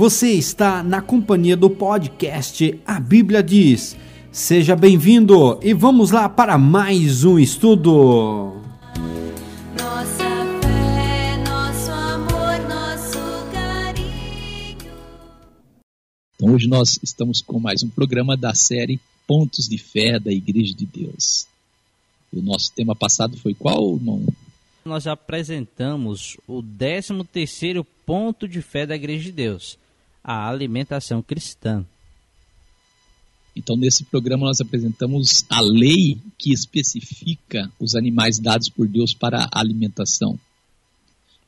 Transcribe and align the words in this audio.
Você 0.00 0.30
está 0.30 0.82
na 0.82 1.02
companhia 1.02 1.54
do 1.54 1.68
podcast 1.68 2.80
A 2.86 2.98
Bíblia 2.98 3.42
Diz. 3.42 3.94
Seja 4.32 4.74
bem-vindo 4.74 5.60
e 5.62 5.74
vamos 5.74 6.10
lá 6.10 6.26
para 6.26 6.56
mais 6.56 7.22
um 7.22 7.38
estudo. 7.38 8.58
Nossa 9.78 10.24
fé, 10.62 11.36
nosso 11.46 11.90
amor, 11.90 12.66
nosso 12.66 13.52
carinho. 13.52 14.90
Então 16.34 16.54
hoje 16.54 16.66
nós 16.66 16.98
estamos 17.02 17.42
com 17.42 17.60
mais 17.60 17.82
um 17.82 17.90
programa 17.90 18.38
da 18.38 18.54
série 18.54 18.98
Pontos 19.26 19.68
de 19.68 19.76
Fé 19.76 20.18
da 20.18 20.32
Igreja 20.32 20.74
de 20.74 20.86
Deus. 20.86 21.46
O 22.32 22.40
nosso 22.40 22.72
tema 22.72 22.96
passado 22.96 23.36
foi 23.36 23.52
qual, 23.52 23.96
irmão? 23.96 24.24
nós 24.82 25.06
apresentamos 25.06 26.38
o 26.48 26.62
13 26.62 27.22
terceiro 27.24 27.84
ponto 28.06 28.48
de 28.48 28.62
fé 28.62 28.86
da 28.86 28.96
Igreja 28.96 29.24
de 29.24 29.32
Deus, 29.32 29.78
a 30.22 30.48
alimentação 30.48 31.22
cristã. 31.22 31.84
Então, 33.54 33.76
nesse 33.76 34.04
programa, 34.04 34.46
nós 34.46 34.60
apresentamos 34.60 35.44
a 35.48 35.60
lei 35.60 36.18
que 36.38 36.52
especifica 36.52 37.70
os 37.80 37.94
animais 37.94 38.38
dados 38.38 38.68
por 38.68 38.86
Deus 38.86 39.12
para 39.12 39.48
a 39.50 39.60
alimentação. 39.60 40.38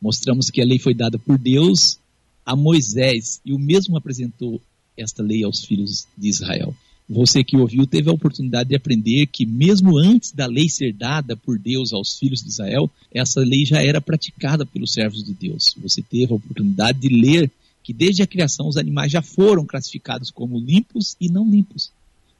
Mostramos 0.00 0.50
que 0.50 0.60
a 0.60 0.64
lei 0.64 0.78
foi 0.78 0.94
dada 0.94 1.18
por 1.18 1.38
Deus 1.38 1.98
a 2.44 2.56
Moisés 2.56 3.40
e 3.46 3.52
o 3.52 3.58
mesmo 3.58 3.96
apresentou 3.96 4.60
esta 4.96 5.22
lei 5.22 5.44
aos 5.44 5.64
filhos 5.64 6.06
de 6.18 6.28
Israel. 6.28 6.74
Você 7.08 7.44
que 7.44 7.56
ouviu 7.56 7.86
teve 7.86 8.08
a 8.08 8.12
oportunidade 8.12 8.70
de 8.70 8.76
aprender 8.76 9.26
que, 9.26 9.44
mesmo 9.44 9.98
antes 9.98 10.32
da 10.32 10.46
lei 10.46 10.68
ser 10.68 10.92
dada 10.92 11.36
por 11.36 11.58
Deus 11.58 11.92
aos 11.92 12.18
filhos 12.18 12.42
de 12.42 12.48
Israel, 12.48 12.90
essa 13.12 13.40
lei 13.40 13.64
já 13.64 13.82
era 13.82 14.00
praticada 14.00 14.64
pelos 14.64 14.92
servos 14.92 15.22
de 15.22 15.34
Deus. 15.34 15.74
Você 15.82 16.02
teve 16.02 16.32
a 16.32 16.36
oportunidade 16.36 16.98
de 16.98 17.08
ler 17.08 17.50
que, 17.82 17.92
desde 17.92 18.22
a 18.22 18.26
criação, 18.26 18.68
os 18.68 18.76
animais 18.76 19.10
já 19.10 19.22
foram 19.22 19.66
classificados 19.66 20.30
como 20.30 20.58
limpos 20.58 21.16
e 21.20 21.28
não 21.28 21.48
limpos. 21.48 21.90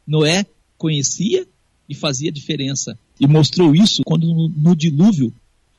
Noé 0.06 0.46
conhecia 0.78 1.46
e 1.88 1.94
fazia 1.94 2.32
diferença, 2.32 2.98
e 3.20 3.26
mostrou 3.26 3.74
isso 3.74 4.02
quando, 4.04 4.26
no, 4.48 4.74
dilúvio, 4.74 5.32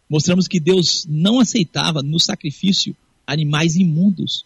mostramos 0.09 0.47
que 0.47 0.59
Deus 0.59 1.05
não 1.09 1.39
aceitava 1.39 2.01
no 2.03 2.19
sacrifício 2.19 2.95
animais 3.25 3.75
imundos. 3.75 4.45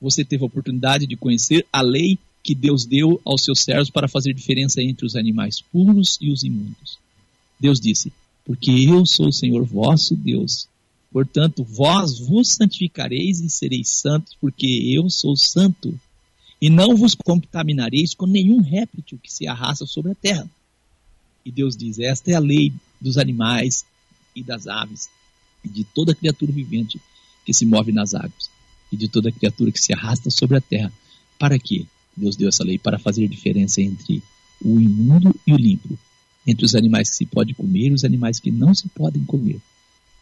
Você 0.00 0.24
teve 0.24 0.42
a 0.42 0.46
oportunidade 0.46 1.06
de 1.06 1.16
conhecer 1.16 1.66
a 1.72 1.80
lei 1.80 2.18
que 2.42 2.54
Deus 2.54 2.84
deu 2.84 3.20
aos 3.24 3.44
seus 3.44 3.60
servos 3.60 3.90
para 3.90 4.08
fazer 4.08 4.34
diferença 4.34 4.82
entre 4.82 5.06
os 5.06 5.16
animais 5.16 5.60
puros 5.60 6.18
e 6.20 6.30
os 6.30 6.42
imundos. 6.42 6.98
Deus 7.58 7.80
disse: 7.80 8.12
Porque 8.44 8.70
eu 8.70 9.06
sou 9.06 9.28
o 9.28 9.32
Senhor 9.32 9.64
vosso 9.64 10.14
Deus. 10.14 10.68
Portanto, 11.14 11.62
vós 11.62 12.18
vos 12.18 12.48
santificareis 12.48 13.38
e 13.38 13.48
sereis 13.48 13.88
santos, 13.88 14.36
porque 14.40 14.66
eu 14.66 15.08
sou 15.08 15.36
santo. 15.36 15.96
E 16.60 16.68
não 16.68 16.96
vos 16.96 17.14
contaminareis 17.14 18.14
com 18.14 18.26
nenhum 18.26 18.60
réptil 18.60 19.20
que 19.22 19.32
se 19.32 19.46
arrasta 19.46 19.86
sobre 19.86 20.10
a 20.10 20.14
terra. 20.16 20.50
E 21.44 21.52
Deus 21.52 21.76
diz: 21.76 22.00
Esta 22.00 22.32
é 22.32 22.34
a 22.34 22.40
lei 22.40 22.72
dos 23.00 23.16
animais 23.16 23.84
e 24.34 24.42
das 24.42 24.66
aves, 24.66 25.08
e 25.64 25.68
de 25.68 25.84
toda 25.84 26.16
criatura 26.16 26.50
vivente 26.50 27.00
que 27.46 27.54
se 27.54 27.64
move 27.64 27.92
nas 27.92 28.12
águas, 28.12 28.50
e 28.90 28.96
de 28.96 29.06
toda 29.06 29.30
criatura 29.30 29.70
que 29.70 29.80
se 29.80 29.92
arrasta 29.92 30.32
sobre 30.32 30.56
a 30.56 30.60
terra. 30.60 30.92
Para 31.38 31.60
quê? 31.60 31.86
Deus 32.16 32.34
deu 32.34 32.48
essa 32.48 32.64
lei 32.64 32.76
para 32.76 32.98
fazer 32.98 33.28
diferença 33.28 33.80
entre 33.80 34.20
o 34.60 34.80
imundo 34.80 35.32
e 35.46 35.52
o 35.52 35.56
limpo, 35.56 35.96
entre 36.44 36.64
os 36.64 36.74
animais 36.74 37.08
que 37.08 37.16
se 37.16 37.26
pode 37.26 37.54
comer 37.54 37.90
e 37.90 37.92
os 37.92 38.02
animais 38.02 38.40
que 38.40 38.50
não 38.50 38.74
se 38.74 38.88
podem 38.88 39.24
comer. 39.24 39.60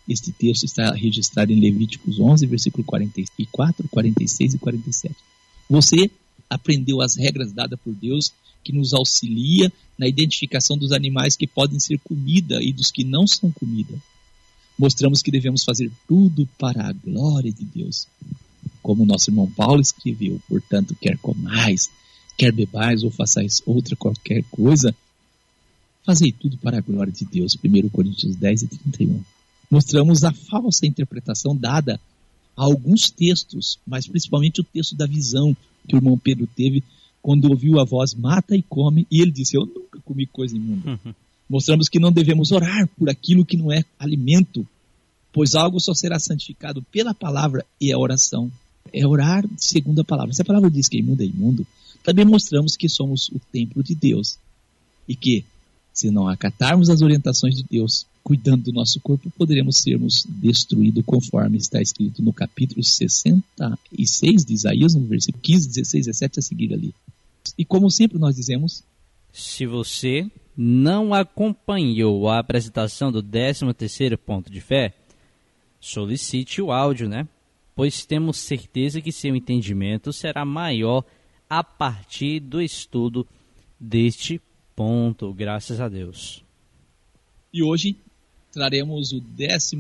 Este 0.09 0.33
texto 0.33 0.65
está 0.65 0.93
registrado 0.93 1.53
em 1.53 1.61
Levíticos 1.61 2.19
11, 2.19 2.47
versículo 2.47 2.85
44, 2.85 3.89
46 3.89 4.55
e 4.55 4.59
47. 4.59 5.15
Você 5.71 6.11
aprendeu 6.51 7.01
as 7.01 7.17
regras 7.17 7.53
dadas 7.53 7.79
por 7.81 7.95
Deus 7.95 8.33
que 8.65 8.73
nos 8.73 8.93
auxilia 8.93 9.73
na 9.99 10.07
identificação 10.07 10.77
dos 10.77 10.93
animais 10.93 11.37
que 11.37 11.47
podem 11.47 11.79
ser 11.79 11.99
comida 12.01 12.63
e 12.63 12.73
dos 12.73 12.91
que 12.91 13.05
não 13.05 13.27
são 13.27 13.51
comida. 13.51 13.95
Mostramos 14.79 15.23
que 15.23 15.31
devemos 15.31 15.65
fazer 15.65 15.91
tudo 16.09 16.49
para 16.59 16.89
a 16.89 16.93
glória 16.93 17.53
de 17.53 17.65
Deus 17.65 18.07
como 18.83 19.07
nosso 19.07 19.31
irmão 19.31 19.49
Paulo 19.49 19.81
escreveu, 19.81 20.41
portanto, 20.49 20.97
quer 21.01 21.17
comais, 21.19 21.89
quer 22.37 22.53
bebais 22.53 23.05
ou 23.05 23.11
façais 23.11 23.63
outra 23.65 23.95
qualquer 23.95 24.43
coisa, 24.51 24.95
fazei 26.05 26.33
tudo 26.33 26.59
para 26.59 26.79
a 26.79 26.81
glória 26.81 27.13
de 27.13 27.25
Deus. 27.25 27.57
1 27.63 27.89
Coríntios 27.89 28.35
10 28.35 28.63
e 28.63 28.67
31. 28.67 29.23
Mostramos 29.73 30.23
a 30.23 30.35
falsa 30.35 30.85
interpretação 30.85 31.57
dada 31.57 31.99
a 32.55 32.63
alguns 32.63 33.11
textos, 33.11 33.79
mas 33.87 34.07
principalmente 34.07 34.61
o 34.61 34.65
texto 34.65 34.95
da 34.95 35.07
visão 35.07 35.57
que 35.89 35.97
o 35.97 35.99
irmão 35.99 36.19
Pedro 36.19 36.47
teve 36.47 36.85
quando 37.23 37.49
ouviu 37.49 37.81
a 37.81 37.85
voz 37.85 38.13
mata 38.13 38.55
e 38.55 38.63
come, 38.63 39.07
e 39.11 39.23
ele 39.23 39.31
disse: 39.31 39.57
Eu 39.57 39.65
nunca 39.65 39.99
comi 40.05 40.27
coisa 40.27 40.55
imunda. 40.55 41.01
Mostramos 41.49 41.89
que 41.89 41.99
não 41.99 42.13
devemos 42.13 42.53
orar 42.53 42.87
por 42.99 43.09
aquilo 43.09 43.47
que 43.47 43.57
não 43.57 43.73
é 43.73 43.83
alimento, 43.99 44.69
pois 45.33 45.55
algo 45.55 45.81
só 45.81 45.95
será 45.95 46.19
santificado 46.19 46.83
pela 46.93 47.15
palavra 47.15 47.65
e 47.81 47.91
a 47.91 47.99
oração 47.99 48.53
é 48.93 49.07
orar 49.07 49.43
segundo 49.57 50.03
a 50.03 50.05
palavra. 50.05 50.35
Se 50.35 50.43
a 50.43 50.45
palavra 50.45 50.71
diz 50.71 50.87
que 50.87 50.99
é 50.99 51.01
imundo 51.01 51.23
é 51.23 51.27
imundo, 51.27 51.67
também 52.05 52.27
mostramos 52.27 52.77
que 52.77 52.91
somos 52.91 53.31
o 53.31 53.41
templo 53.51 53.83
de 53.83 53.95
Deus. 53.95 54.37
E 55.09 55.17
que, 55.17 55.47
se 55.95 56.11
não 56.11 56.29
acatarmos 56.29 56.91
as 56.91 57.01
orientações 57.01 57.55
de 57.55 57.63
Deus, 57.63 58.07
cuidando 58.23 58.65
do 58.65 58.73
nosso 58.73 59.01
corpo, 59.01 59.31
poderemos 59.37 59.79
sermos 59.79 60.25
destruídos, 60.29 61.05
conforme 61.05 61.59
está 61.59 61.81
escrito 61.81 62.23
no 62.23 62.33
capítulo 62.33 62.83
66 62.83 64.45
de 64.45 64.55
Isaías, 64.55 64.95
no 64.95 65.07
versículo 65.07 65.43
15, 65.43 65.69
16, 65.69 66.07
17 66.07 66.39
a 66.39 66.43
seguir 66.43 66.73
ali. 66.73 66.95
E 67.59 67.65
como 67.65 67.91
sempre 67.91 68.19
nós 68.19 68.37
dizemos, 68.37 68.85
Se 69.33 69.67
você 69.67 70.31
não 70.57 71.15
acompanhou 71.15 72.29
a 72.29 72.39
apresentação 72.39 73.11
do 73.11 73.23
13º 73.23 74.17
ponto 74.17 74.51
de 74.51 74.61
fé, 74.61 74.95
solicite 75.81 76.61
o 76.61 76.71
áudio, 76.71 77.09
né? 77.09 77.27
pois 77.75 78.05
temos 78.05 78.37
certeza 78.39 79.01
que 79.01 79.13
seu 79.13 79.35
entendimento 79.35 80.13
será 80.13 80.45
maior 80.45 81.05
a 81.49 81.65
partir 81.65 82.41
do 82.41 82.61
estudo 82.61 83.27
deste 83.79 84.41
ponto, 84.77 85.33
graças 85.33 85.81
a 85.81 85.89
Deus. 85.89 86.45
E 87.53 87.63
hoje 87.63 87.97
traremos 88.53 89.13
o 89.13 89.21
14 89.21 89.77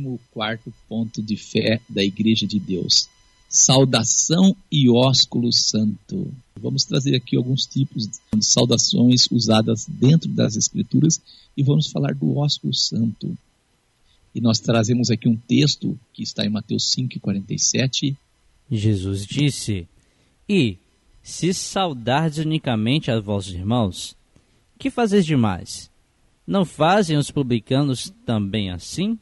ponto 0.88 1.22
de 1.22 1.36
fé 1.36 1.80
da 1.88 2.02
Igreja 2.02 2.46
de 2.46 2.58
Deus. 2.58 3.08
Saudação 3.48 4.56
e 4.70 4.88
ósculo 4.88 5.52
santo. 5.52 6.32
Vamos 6.58 6.84
trazer 6.84 7.14
aqui 7.14 7.36
alguns 7.36 7.66
tipos 7.66 8.06
de 8.06 8.44
saudações 8.44 9.30
usadas 9.30 9.86
dentro 9.86 10.30
das 10.30 10.56
Escrituras 10.56 11.20
e 11.54 11.62
vamos 11.62 11.90
falar 11.90 12.14
do 12.14 12.38
ósculo 12.38 12.72
santo. 12.72 13.36
E 14.34 14.40
nós 14.40 14.58
trazemos 14.58 15.10
aqui 15.10 15.28
um 15.28 15.36
texto 15.36 15.98
que 16.14 16.22
está 16.22 16.46
em 16.46 16.48
Mateus 16.48 16.94
5,47. 16.96 18.16
Jesus 18.70 19.26
disse: 19.26 19.86
E, 20.48 20.78
se 21.22 21.52
saudardes 21.52 22.38
unicamente 22.38 23.10
a 23.10 23.20
vossos 23.20 23.52
irmãos, 23.52 24.16
que 24.78 24.90
fazeis 24.90 25.26
demais? 25.26 25.91
Não 26.47 26.64
fazem 26.64 27.16
os 27.16 27.30
publicanos 27.30 28.12
também 28.26 28.70
assim? 28.70 29.12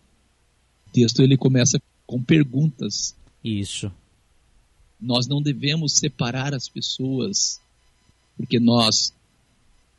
O 0.86 0.91
texto 0.92 1.22
ele 1.22 1.36
começa 1.36 1.81
com 2.06 2.22
perguntas. 2.22 3.14
Isso. 3.44 3.92
Nós 5.00 5.26
não 5.26 5.41
devemos 5.41 5.94
separar 5.94 6.53
as 6.54 6.69
pessoas, 6.69 7.60
porque 8.36 8.59
nós 8.59 9.12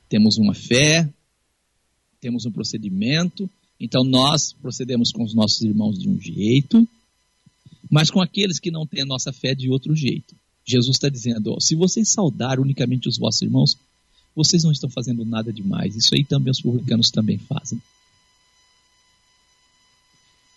temos 0.10 0.38
uma 0.38 0.54
fé, 0.54 1.10
temos 2.20 2.46
um 2.46 2.52
procedimento, 2.52 3.50
então 3.80 4.04
nós 4.04 4.54
procedemos 4.54 5.12
com 5.12 5.24
os 5.24 5.34
nossos 5.34 5.62
irmãos 5.62 5.98
de 5.98 6.08
um 6.08 6.20
jeito, 6.20 6.88
mas 7.90 8.12
com 8.12 8.22
aqueles 8.22 8.60
que 8.60 8.70
não 8.70 8.86
têm 8.86 9.02
a 9.02 9.06
nossa 9.06 9.34
fé 9.34 9.56
de 9.56 9.70
outro 9.70 9.96
jeito. 9.96 10.36
Jesus 10.66 10.98
está 10.98 11.10
dizendo: 11.10 11.54
ó, 11.54 11.60
se 11.60 11.76
vocês 11.76 12.10
saudar 12.10 12.60
unicamente 12.60 13.10
os 13.10 13.18
vossos 13.18 13.42
irmãos, 13.42 13.78
vocês 14.36 14.64
não 14.64 14.72
estão 14.72 14.90
fazendo 14.90 15.26
nada 15.26 15.52
demais. 15.52 15.96
Isso 15.96 16.14
aí 16.14 16.24
também 16.24 16.52
os 16.52 16.62
publicanos 16.62 17.12
também 17.12 17.38
fazem. 17.38 17.82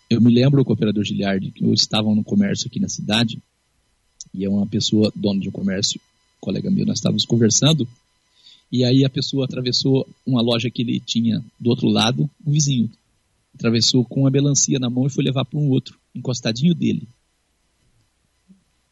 Eu 0.09 0.21
me 0.21 0.33
lembro, 0.33 0.61
o 0.61 0.65
cooperador 0.65 1.03
Giliardi, 1.03 1.51
que 1.51 1.63
eu 1.63 1.73
estava 1.73 2.13
no 2.13 2.23
comércio 2.23 2.67
aqui 2.67 2.79
na 2.79 2.87
cidade, 2.87 3.41
e 4.33 4.45
é 4.45 4.49
uma 4.49 4.67
pessoa, 4.67 5.11
dono 5.15 5.39
de 5.39 5.49
um 5.49 5.51
comércio, 5.51 5.99
colega 6.39 6.69
meu, 6.69 6.85
nós 6.85 6.99
estávamos 6.99 7.25
conversando, 7.25 7.87
e 8.71 8.83
aí 8.83 9.03
a 9.03 9.09
pessoa 9.09 9.45
atravessou 9.45 10.07
uma 10.25 10.41
loja 10.41 10.69
que 10.69 10.81
ele 10.81 10.99
tinha 10.99 11.43
do 11.59 11.69
outro 11.69 11.87
lado, 11.87 12.29
um 12.45 12.51
vizinho 12.51 12.89
atravessou 13.55 14.03
com 14.03 14.21
uma 14.21 14.29
melancia 14.29 14.77
na 14.77 14.89
mão 14.89 15.07
e 15.07 15.09
foi 15.09 15.23
levar 15.23 15.45
para 15.45 15.57
um 15.57 15.69
outro, 15.69 15.97
encostadinho 16.13 16.75
dele. 16.75 17.07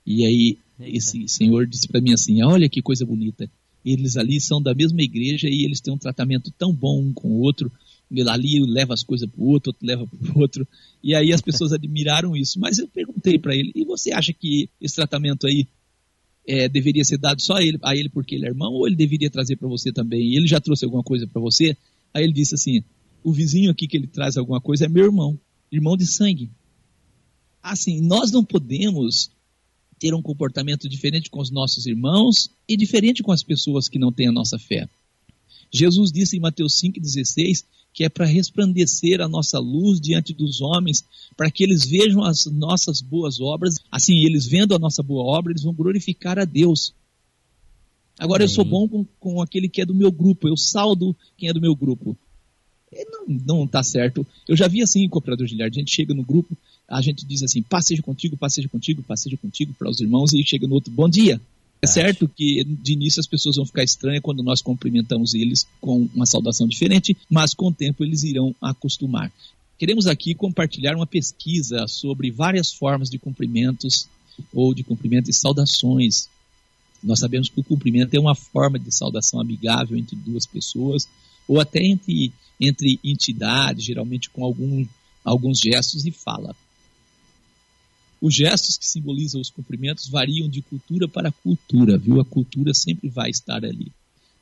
E 0.05 0.25
aí 0.25 0.57
esse 0.79 1.27
senhor 1.27 1.67
disse 1.67 1.87
para 1.87 2.01
mim 2.01 2.13
assim: 2.13 2.41
Olha 2.43 2.69
que 2.69 2.81
coisa 2.81 3.05
bonita. 3.05 3.49
Eles 3.85 4.15
ali 4.17 4.39
são 4.39 4.61
da 4.61 4.73
mesma 4.73 5.01
igreja 5.01 5.47
e 5.49 5.65
eles 5.65 5.81
têm 5.81 5.93
um 5.93 5.97
tratamento 5.97 6.51
tão 6.57 6.73
bom 6.73 7.01
um 7.01 7.13
com 7.13 7.29
o 7.29 7.39
outro. 7.41 7.71
Ele 8.09 8.29
ali 8.29 8.59
leva 8.65 8.93
as 8.93 9.03
coisas 9.03 9.27
para 9.29 9.41
o 9.41 9.47
outro, 9.47 9.71
outro 9.71 9.85
leva 9.85 10.07
para 10.07 10.31
o 10.31 10.39
outro. 10.39 10.67
E 11.03 11.15
aí 11.15 11.33
as 11.33 11.41
pessoas 11.41 11.71
admiraram 11.73 12.35
isso. 12.35 12.59
Mas 12.59 12.77
eu 12.77 12.87
perguntei 12.87 13.37
para 13.39 13.55
ele: 13.55 13.71
E 13.75 13.83
você 13.83 14.11
acha 14.11 14.31
que 14.31 14.69
esse 14.79 14.95
tratamento 14.95 15.47
aí 15.47 15.67
é, 16.47 16.69
deveria 16.69 17.03
ser 17.03 17.17
dado 17.17 17.41
só 17.41 17.55
a 17.55 17.63
ele, 17.63 17.79
a 17.81 17.95
ele 17.95 18.09
porque 18.09 18.35
ele 18.35 18.45
é 18.45 18.49
irmão, 18.49 18.71
ou 18.71 18.87
ele 18.87 18.95
deveria 18.95 19.29
trazer 19.29 19.55
para 19.55 19.67
você 19.67 19.91
também? 19.91 20.21
E 20.21 20.37
ele 20.37 20.47
já 20.47 20.59
trouxe 20.59 20.85
alguma 20.85 21.03
coisa 21.03 21.25
para 21.27 21.41
você? 21.41 21.75
Aí 22.13 22.23
ele 22.23 22.33
disse 22.33 22.55
assim: 22.55 22.83
o 23.23 23.31
vizinho 23.31 23.71
aqui 23.71 23.87
que 23.87 23.97
ele 23.97 24.07
traz 24.07 24.37
alguma 24.37 24.59
coisa 24.59 24.85
é 24.85 24.89
meu 24.89 25.05
irmão, 25.05 25.39
irmão 25.71 25.97
de 25.97 26.05
sangue. 26.05 26.51
Assim, 27.61 28.01
nós 28.01 28.31
não 28.31 28.43
podemos 28.43 29.31
ter 29.99 30.13
um 30.13 30.21
comportamento 30.21 30.89
diferente 30.89 31.29
com 31.29 31.39
os 31.39 31.51
nossos 31.51 31.85
irmãos 31.85 32.49
e 32.67 32.75
diferente 32.75 33.23
com 33.23 33.31
as 33.31 33.43
pessoas 33.43 33.87
que 33.87 33.99
não 33.99 34.11
têm 34.11 34.27
a 34.27 34.31
nossa 34.31 34.57
fé. 34.57 34.87
Jesus 35.71 36.11
disse 36.11 36.37
em 36.37 36.39
Mateus 36.39 36.79
5,16 36.81 37.65
que 37.93 38.03
é 38.03 38.09
para 38.09 38.25
resplandecer 38.25 39.21
a 39.21 39.27
nossa 39.27 39.59
luz 39.59 40.01
diante 40.01 40.33
dos 40.33 40.61
homens, 40.61 41.05
para 41.37 41.51
que 41.51 41.63
eles 41.63 41.85
vejam 41.85 42.23
as 42.23 42.45
nossas 42.47 42.99
boas 43.01 43.39
obras. 43.39 43.75
Assim, 43.91 44.25
eles 44.25 44.47
vendo 44.47 44.73
a 44.73 44.79
nossa 44.79 45.03
boa 45.03 45.23
obra, 45.23 45.51
eles 45.51 45.63
vão 45.63 45.73
glorificar 45.73 46.39
a 46.39 46.45
Deus. 46.45 46.93
Agora, 48.17 48.43
eu 48.43 48.49
sou 48.49 48.65
bom 48.65 48.87
com, 48.87 49.05
com 49.19 49.41
aquele 49.41 49.69
que 49.69 49.81
é 49.81 49.85
do 49.85 49.93
meu 49.93 50.11
grupo, 50.11 50.47
eu 50.47 50.57
saldo 50.57 51.15
quem 51.37 51.49
é 51.49 51.53
do 51.53 51.61
meu 51.61 51.75
grupo. 51.75 52.17
Não, 53.11 53.25
não 53.27 53.67
tá 53.67 53.83
certo. 53.83 54.25
Eu 54.47 54.55
já 54.55 54.67
vi 54.67 54.81
assim 54.81 55.03
em 55.03 55.09
Cooperador 55.09 55.47
Giliard, 55.47 55.75
a 55.75 55.79
gente 55.79 55.95
chega 55.95 56.13
no 56.13 56.23
grupo, 56.23 56.55
a 56.87 57.01
gente 57.01 57.25
diz 57.25 57.43
assim, 57.43 57.61
paz 57.61 57.85
seja 57.85 58.01
contigo, 58.01 58.37
paz 58.37 58.53
seja 58.53 58.67
contigo, 58.67 59.03
paz 59.03 59.21
seja 59.21 59.37
contigo 59.37 59.73
para 59.73 59.89
os 59.89 59.99
irmãos, 59.99 60.33
e 60.33 60.43
chega 60.43 60.67
no 60.67 60.75
outro, 60.75 60.91
bom 60.91 61.09
dia. 61.09 61.39
É 61.81 61.87
certo 61.87 62.29
que 62.29 62.63
de 62.63 62.93
início 62.93 63.19
as 63.19 63.27
pessoas 63.27 63.57
vão 63.57 63.65
ficar 63.65 63.83
estranhas 63.83 64.21
quando 64.21 64.41
nós 64.41 64.61
cumprimentamos 64.61 65.33
eles 65.33 65.67
com 65.81 66.07
uma 66.15 66.25
saudação 66.25 66.65
diferente, 66.65 67.17
mas 67.29 67.53
com 67.53 67.67
o 67.67 67.73
tempo 67.73 68.05
eles 68.05 68.23
irão 68.23 68.55
acostumar. 68.61 69.29
Queremos 69.77 70.07
aqui 70.07 70.33
compartilhar 70.33 70.95
uma 70.95 71.05
pesquisa 71.05 71.85
sobre 71.89 72.31
várias 72.31 72.71
formas 72.71 73.09
de 73.09 73.19
cumprimentos 73.19 74.07
ou 74.53 74.73
de 74.73 74.81
cumprimento 74.81 75.29
e 75.29 75.33
saudações. 75.33 76.29
Nós 77.03 77.19
sabemos 77.19 77.49
que 77.49 77.59
o 77.59 77.63
cumprimento 77.63 78.13
é 78.13 78.19
uma 78.19 78.33
forma 78.33 78.79
de 78.79 78.89
saudação 78.89 79.41
amigável 79.41 79.97
entre 79.97 80.15
duas 80.15 80.45
pessoas 80.45 81.05
ou 81.45 81.59
até 81.59 81.83
entre, 81.83 82.31
entre 82.61 82.97
entidades, 83.03 83.83
geralmente 83.83 84.29
com 84.29 84.45
algum, 84.45 84.85
alguns 85.21 85.59
gestos 85.59 86.05
e 86.05 86.11
fala. 86.11 86.55
Os 88.23 88.33
gestos 88.33 88.77
que 88.77 88.87
simbolizam 88.87 89.41
os 89.41 89.49
cumprimentos 89.49 90.07
variam 90.07 90.47
de 90.47 90.61
cultura 90.61 91.09
para 91.09 91.29
cultura, 91.29 91.97
viu? 91.97 92.21
A 92.21 92.25
cultura 92.25 92.73
sempre 92.73 93.09
vai 93.09 93.29
estar 93.29 93.65
ali. 93.65 93.91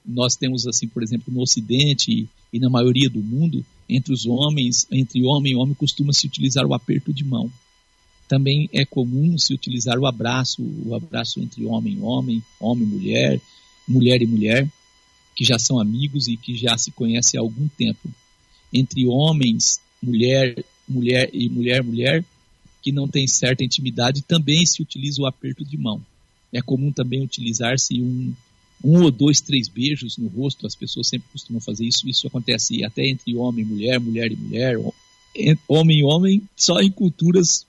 Nós 0.05 0.35
temos, 0.35 0.67
assim, 0.67 0.87
por 0.87 1.01
exemplo, 1.01 1.33
no 1.33 1.41
Ocidente 1.41 2.29
e 2.53 2.59
na 2.59 2.69
maioria 2.69 3.09
do 3.09 3.17
mundo, 3.17 3.65
entre 3.89 4.13
os 4.13 4.27
homens, 4.27 4.85
entre 4.91 5.23
homem 5.23 5.53
e 5.53 5.55
homem, 5.55 5.73
costuma-se 5.73 6.27
utilizar 6.27 6.63
o 6.63 6.75
aperto 6.75 7.11
de 7.11 7.23
mão. 7.23 7.51
Também 8.27 8.69
é 8.71 8.85
comum 8.85 9.35
se 9.39 9.51
utilizar 9.51 9.97
o 9.97 10.05
abraço, 10.05 10.61
o 10.61 10.93
abraço 10.93 11.39
entre 11.39 11.65
homem 11.65 11.95
e 11.95 12.01
homem, 12.01 12.43
homem 12.59 12.83
e 12.83 12.87
mulher, 12.87 13.41
mulher 13.87 14.21
e 14.21 14.27
mulher, 14.27 14.71
que 15.35 15.43
já 15.43 15.57
são 15.57 15.79
amigos 15.79 16.27
e 16.27 16.37
que 16.37 16.55
já 16.55 16.77
se 16.77 16.91
conhecem 16.91 17.39
há 17.39 17.41
algum 17.41 17.67
tempo. 17.67 18.13
Entre 18.71 19.07
homens, 19.07 19.81
mulher, 20.03 20.63
mulher 20.87 21.31
e 21.33 21.49
mulher, 21.49 21.83
mulher, 21.83 22.23
que 22.81 22.91
não 22.91 23.07
tem 23.07 23.27
certa 23.27 23.63
intimidade, 23.63 24.23
também 24.23 24.65
se 24.65 24.81
utiliza 24.81 25.21
o 25.21 25.25
aperto 25.25 25.63
de 25.63 25.77
mão. 25.77 26.01
É 26.51 26.61
comum 26.61 26.91
também 26.91 27.21
utilizar-se 27.21 28.01
um, 28.01 28.33
um 28.83 29.03
ou 29.03 29.11
dois, 29.11 29.39
três 29.39 29.67
beijos 29.69 30.17
no 30.17 30.27
rosto, 30.27 30.65
as 30.65 30.75
pessoas 30.75 31.07
sempre 31.07 31.29
costumam 31.31 31.61
fazer 31.61 31.85
isso, 31.85 32.09
isso 32.09 32.27
acontece 32.27 32.83
até 32.83 33.07
entre 33.07 33.35
homem 33.35 33.63
e 33.63 33.67
mulher, 33.67 33.99
mulher 33.99 34.31
e 34.31 34.35
mulher, 34.35 34.77
homem 35.67 35.99
e 35.99 36.03
homem, 36.03 36.41
só 36.57 36.81
em 36.81 36.91
culturas 36.91 37.65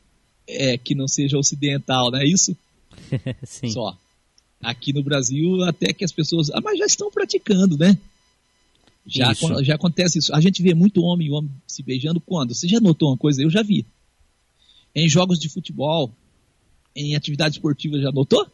é, 0.49 0.77
que 0.77 0.95
não 0.95 1.07
seja 1.07 1.39
ocidental, 1.39 2.11
não 2.11 2.19
é 2.19 2.27
isso? 2.27 2.57
Sim. 3.45 3.71
Só. 3.71 3.97
Aqui 4.61 4.93
no 4.93 5.03
Brasil, 5.03 5.63
até 5.65 5.93
que 5.93 6.05
as 6.05 6.13
pessoas. 6.13 6.49
Ah, 6.51 6.61
mas 6.61 6.79
já 6.79 6.87
estão 6.87 7.11
praticando, 7.11 7.77
né? 7.77 7.99
Já, 9.05 9.33
Isso. 9.33 9.65
já 9.65 9.75
acontece 9.75 10.19
isso. 10.19 10.33
A 10.33 10.41
gente 10.41 10.63
vê 10.63 10.75
muito 10.75 11.03
homem 11.03 11.27
e 11.27 11.31
homem 11.33 11.51
se 11.67 11.83
beijando 11.83 12.21
quando? 12.21 12.55
Você 12.55 12.69
já 12.69 12.81
notou 12.81 13.09
uma 13.11 13.17
coisa? 13.17 13.43
Eu 13.43 13.51
já 13.51 13.61
vi. 13.61 13.85
Em 14.95 15.09
jogos 15.09 15.39
de 15.39 15.49
futebol, 15.49 16.13
em 16.95 17.17
atividade 17.17 17.57
esportiva, 17.57 17.99
já 18.01 18.11
notou? 18.13 18.47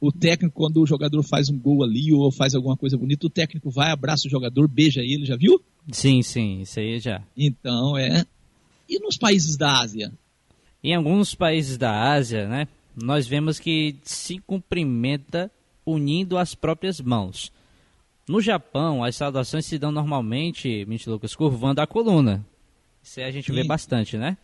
O 0.00 0.12
técnico, 0.12 0.54
quando 0.54 0.82
o 0.82 0.86
jogador 0.86 1.22
faz 1.22 1.48
um 1.48 1.58
gol 1.58 1.82
ali 1.82 2.12
ou 2.12 2.30
faz 2.30 2.54
alguma 2.54 2.76
coisa 2.76 2.96
bonita, 2.98 3.26
o 3.26 3.30
técnico 3.30 3.70
vai, 3.70 3.90
abraça 3.90 4.26
o 4.26 4.30
jogador, 4.30 4.68
beija 4.68 5.00
ele, 5.00 5.24
já 5.24 5.36
viu? 5.36 5.62
Sim, 5.90 6.22
sim, 6.22 6.60
isso 6.60 6.80
aí 6.80 6.98
já. 6.98 7.22
Então, 7.36 7.96
é. 7.96 8.24
E 8.88 8.98
nos 8.98 9.16
países 9.16 9.56
da 9.56 9.80
Ásia? 9.80 10.12
Em 10.82 10.94
alguns 10.94 11.34
países 11.34 11.78
da 11.78 12.12
Ásia, 12.12 12.46
né, 12.46 12.68
nós 12.94 13.26
vemos 13.26 13.58
que 13.58 13.96
se 14.02 14.38
cumprimenta 14.40 15.50
unindo 15.86 16.36
as 16.36 16.54
próprias 16.54 17.00
mãos. 17.00 17.50
No 18.28 18.40
Japão, 18.40 19.04
as 19.04 19.16
saudações 19.16 19.66
se 19.66 19.78
dão 19.78 19.92
normalmente, 19.92 20.84
Mente 20.86 21.08
Lucas, 21.08 21.34
curvando 21.34 21.80
a 21.80 21.86
coluna. 21.86 22.44
Isso 23.02 23.20
aí 23.20 23.26
a 23.26 23.30
gente 23.30 23.52
vê 23.52 23.62
Sim. 23.62 23.68
bastante, 23.68 24.16
né? 24.16 24.36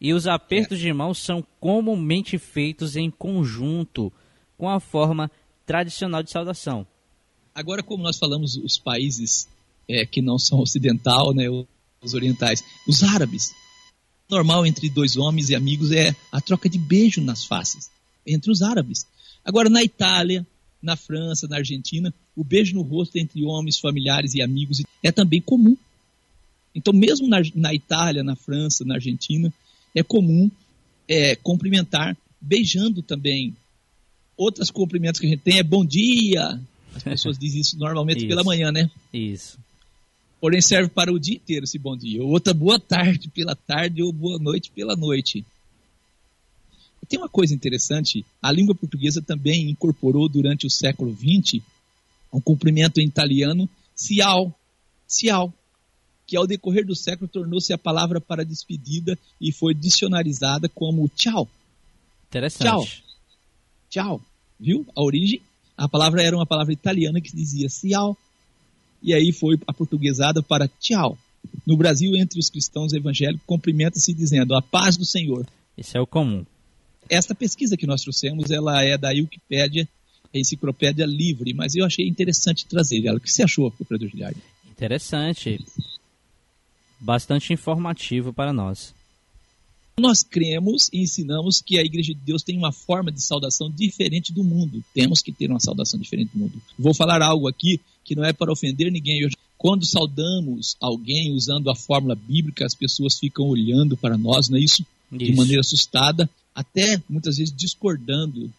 E 0.00 0.12
os 0.12 0.26
apertos 0.26 0.78
de 0.78 0.92
mãos 0.92 1.18
são 1.18 1.44
comumente 1.58 2.38
feitos 2.38 2.96
em 2.96 3.10
conjunto 3.10 4.12
com 4.58 4.68
a 4.68 4.80
forma 4.80 5.30
tradicional 5.64 6.22
de 6.22 6.30
saudação. 6.30 6.86
Agora, 7.54 7.82
como 7.82 8.02
nós 8.02 8.18
falamos 8.18 8.56
os 8.56 8.78
países 8.78 9.48
é, 9.88 10.04
que 10.04 10.20
não 10.20 10.38
são 10.38 10.60
ocidental, 10.60 11.32
né, 11.32 11.46
os 12.02 12.14
orientais, 12.14 12.62
os 12.86 13.02
árabes, 13.02 13.54
normal 14.28 14.66
entre 14.66 14.90
dois 14.90 15.16
homens 15.16 15.48
e 15.48 15.54
amigos 15.54 15.90
é 15.90 16.14
a 16.30 16.40
troca 16.40 16.68
de 16.68 16.78
beijo 16.78 17.20
nas 17.20 17.44
faces 17.44 17.90
entre 18.26 18.50
os 18.50 18.60
árabes. 18.60 19.06
Agora, 19.44 19.70
na 19.70 19.82
Itália, 19.82 20.46
na 20.82 20.96
França, 20.96 21.48
na 21.48 21.56
Argentina, 21.56 22.12
o 22.34 22.44
beijo 22.44 22.74
no 22.74 22.82
rosto 22.82 23.16
entre 23.16 23.44
homens, 23.44 23.78
familiares 23.78 24.34
e 24.34 24.42
amigos 24.42 24.82
é 25.02 25.10
também 25.10 25.40
comum. 25.40 25.76
Então, 26.74 26.92
mesmo 26.92 27.26
na, 27.26 27.38
na 27.54 27.72
Itália, 27.72 28.22
na 28.22 28.36
França, 28.36 28.84
na 28.84 28.96
Argentina, 28.96 29.52
é 29.96 30.02
comum 30.02 30.50
é, 31.08 31.34
cumprimentar 31.36 32.16
beijando 32.40 33.02
também. 33.02 33.56
Outros 34.36 34.70
cumprimentos 34.70 35.18
que 35.18 35.26
a 35.26 35.30
gente 35.30 35.42
tem 35.42 35.58
é 35.58 35.62
bom 35.62 35.84
dia. 35.84 36.60
As 36.94 37.02
pessoas 37.02 37.38
dizem 37.38 37.62
isso 37.62 37.78
normalmente 37.78 38.18
Isso. 38.18 38.28
pela 38.28 38.44
manhã, 38.44 38.70
né? 38.70 38.90
Isso. 39.12 39.58
Porém, 40.40 40.60
serve 40.60 40.90
para 40.90 41.12
o 41.12 41.18
dia 41.18 41.36
inteiro 41.36 41.64
esse 41.64 41.78
bom 41.78 41.96
dia. 41.96 42.22
Outra, 42.22 42.52
boa 42.52 42.78
tarde 42.78 43.28
pela 43.28 43.56
tarde 43.56 44.02
ou 44.02 44.12
boa 44.12 44.38
noite 44.38 44.70
pela 44.70 44.94
noite. 44.94 45.44
E 47.02 47.06
tem 47.06 47.18
uma 47.18 47.28
coisa 47.28 47.54
interessante: 47.54 48.24
a 48.42 48.52
língua 48.52 48.74
portuguesa 48.74 49.22
também 49.22 49.70
incorporou 49.70 50.28
durante 50.28 50.66
o 50.66 50.70
século 50.70 51.14
XX 51.14 51.62
um 52.32 52.40
cumprimento 52.40 53.00
em 53.00 53.06
italiano, 53.06 53.68
ciao, 53.94 54.54
ciao, 55.08 55.52
que 56.26 56.36
ao 56.36 56.46
decorrer 56.46 56.84
do 56.84 56.96
século 56.96 57.28
tornou-se 57.28 57.72
a 57.72 57.78
palavra 57.78 58.20
para 58.20 58.44
despedida 58.44 59.18
e 59.40 59.52
foi 59.52 59.74
dicionarizada 59.74 60.68
como 60.68 61.08
tchau, 61.08 61.48
Interessante. 62.28 62.64
Tchau. 62.68 62.86
tchau. 63.88 64.20
Viu? 64.58 64.86
A 64.94 65.02
origem, 65.02 65.40
a 65.76 65.88
palavra 65.88 66.22
era 66.22 66.36
uma 66.36 66.46
palavra 66.46 66.72
italiana 66.72 67.20
que 67.20 67.34
dizia 67.34 67.68
ciao, 67.68 68.16
e 69.02 69.14
aí 69.14 69.32
foi 69.32 69.58
aportuguesada 69.66 70.42
para 70.42 70.68
tchau. 70.68 71.16
No 71.66 71.76
Brasil, 71.76 72.16
entre 72.16 72.40
os 72.40 72.50
cristãos 72.50 72.92
evangélicos, 72.92 73.46
cumprimenta-se 73.46 74.12
dizendo 74.12 74.54
a 74.54 74.62
paz 74.62 74.96
do 74.96 75.04
Senhor. 75.04 75.46
Isso 75.76 75.96
é 75.96 76.00
o 76.00 76.06
comum. 76.06 76.44
Esta 77.08 77.34
pesquisa 77.34 77.76
que 77.76 77.86
nós 77.86 78.02
trouxemos, 78.02 78.50
ela 78.50 78.82
é 78.82 78.98
da 78.98 79.10
Wikipédia, 79.10 79.88
a 80.34 80.38
enciclopédia 80.38 81.06
livre, 81.06 81.54
mas 81.54 81.76
eu 81.76 81.84
achei 81.84 82.08
interessante 82.08 82.66
trazer 82.66 83.06
ela. 83.06 83.18
O 83.18 83.20
que 83.20 83.30
você 83.30 83.44
achou, 83.44 83.70
Pedro 83.70 84.08
Giliardi? 84.08 84.42
Interessante. 84.68 85.64
Bastante 86.98 87.52
informativo 87.52 88.32
para 88.32 88.52
nós. 88.52 88.94
Nós 89.98 90.22
cremos 90.22 90.90
e 90.92 91.00
ensinamos 91.00 91.62
que 91.62 91.78
a 91.78 91.82
Igreja 91.82 92.12
de 92.12 92.20
Deus 92.20 92.42
tem 92.42 92.58
uma 92.58 92.70
forma 92.70 93.10
de 93.10 93.22
saudação 93.22 93.70
diferente 93.70 94.30
do 94.30 94.44
mundo. 94.44 94.84
Temos 94.92 95.22
que 95.22 95.32
ter 95.32 95.50
uma 95.50 95.58
saudação 95.58 95.98
diferente 95.98 96.32
do 96.34 96.38
mundo. 96.38 96.60
Vou 96.78 96.92
falar 96.92 97.22
algo 97.22 97.48
aqui 97.48 97.80
que 98.04 98.14
não 98.14 98.22
é 98.22 98.32
para 98.32 98.52
ofender 98.52 98.92
ninguém. 98.92 99.26
Quando 99.56 99.86
saudamos 99.86 100.76
alguém 100.80 101.32
usando 101.32 101.70
a 101.70 101.74
fórmula 101.74 102.14
bíblica, 102.14 102.66
as 102.66 102.74
pessoas 102.74 103.18
ficam 103.18 103.46
olhando 103.46 103.96
para 103.96 104.18
nós, 104.18 104.50
não 104.50 104.58
é 104.58 104.60
isso? 104.60 104.84
De 105.10 105.26
Isso. 105.26 105.36
maneira 105.36 105.60
assustada, 105.60 106.28
até 106.54 107.02
muitas 107.08 107.38
vezes 107.38 107.54
discordando. 107.54 108.52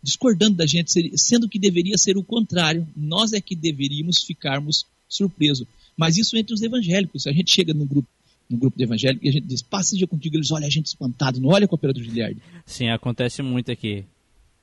Discordando 0.00 0.56
da 0.56 0.66
gente, 0.66 0.92
sendo 1.18 1.48
que 1.48 1.58
deveria 1.58 1.98
ser 1.98 2.16
o 2.16 2.22
contrário. 2.22 2.86
Nós 2.96 3.32
é 3.32 3.40
que 3.40 3.56
deveríamos 3.56 4.22
ficarmos 4.22 4.86
surpresos. 5.08 5.66
Mas 5.96 6.16
isso 6.16 6.36
entre 6.36 6.54
os 6.54 6.62
evangélicos. 6.62 7.26
A 7.26 7.32
gente 7.32 7.52
chega 7.52 7.72
num 7.74 7.86
grupo, 7.86 8.08
num 8.48 8.58
grupo 8.58 8.76
de 8.76 8.84
evangélicos 8.84 9.24
e 9.24 9.28
a 9.28 9.32
gente 9.32 9.46
diz, 9.46 9.62
paz 9.62 9.88
seja 9.88 10.06
contigo. 10.06 10.36
Eles 10.36 10.50
olham 10.50 10.66
a 10.66 10.70
gente 10.70 10.86
espantado, 10.86 11.40
não 11.40 11.50
olha 11.50 11.68
com 11.68 11.74
a 11.74 11.78
pera 11.78 11.92
do 11.92 12.02
Giliardi. 12.02 12.40
Sim, 12.66 12.88
acontece 12.88 13.42
muito 13.42 13.70
aqui. 13.70 14.04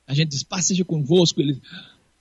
A 0.08 0.14
gente 0.14 0.30
diz, 0.30 0.44
paz 0.44 0.66
seja 0.66 0.84
convosco. 0.84 1.40
Eles, 1.42 1.58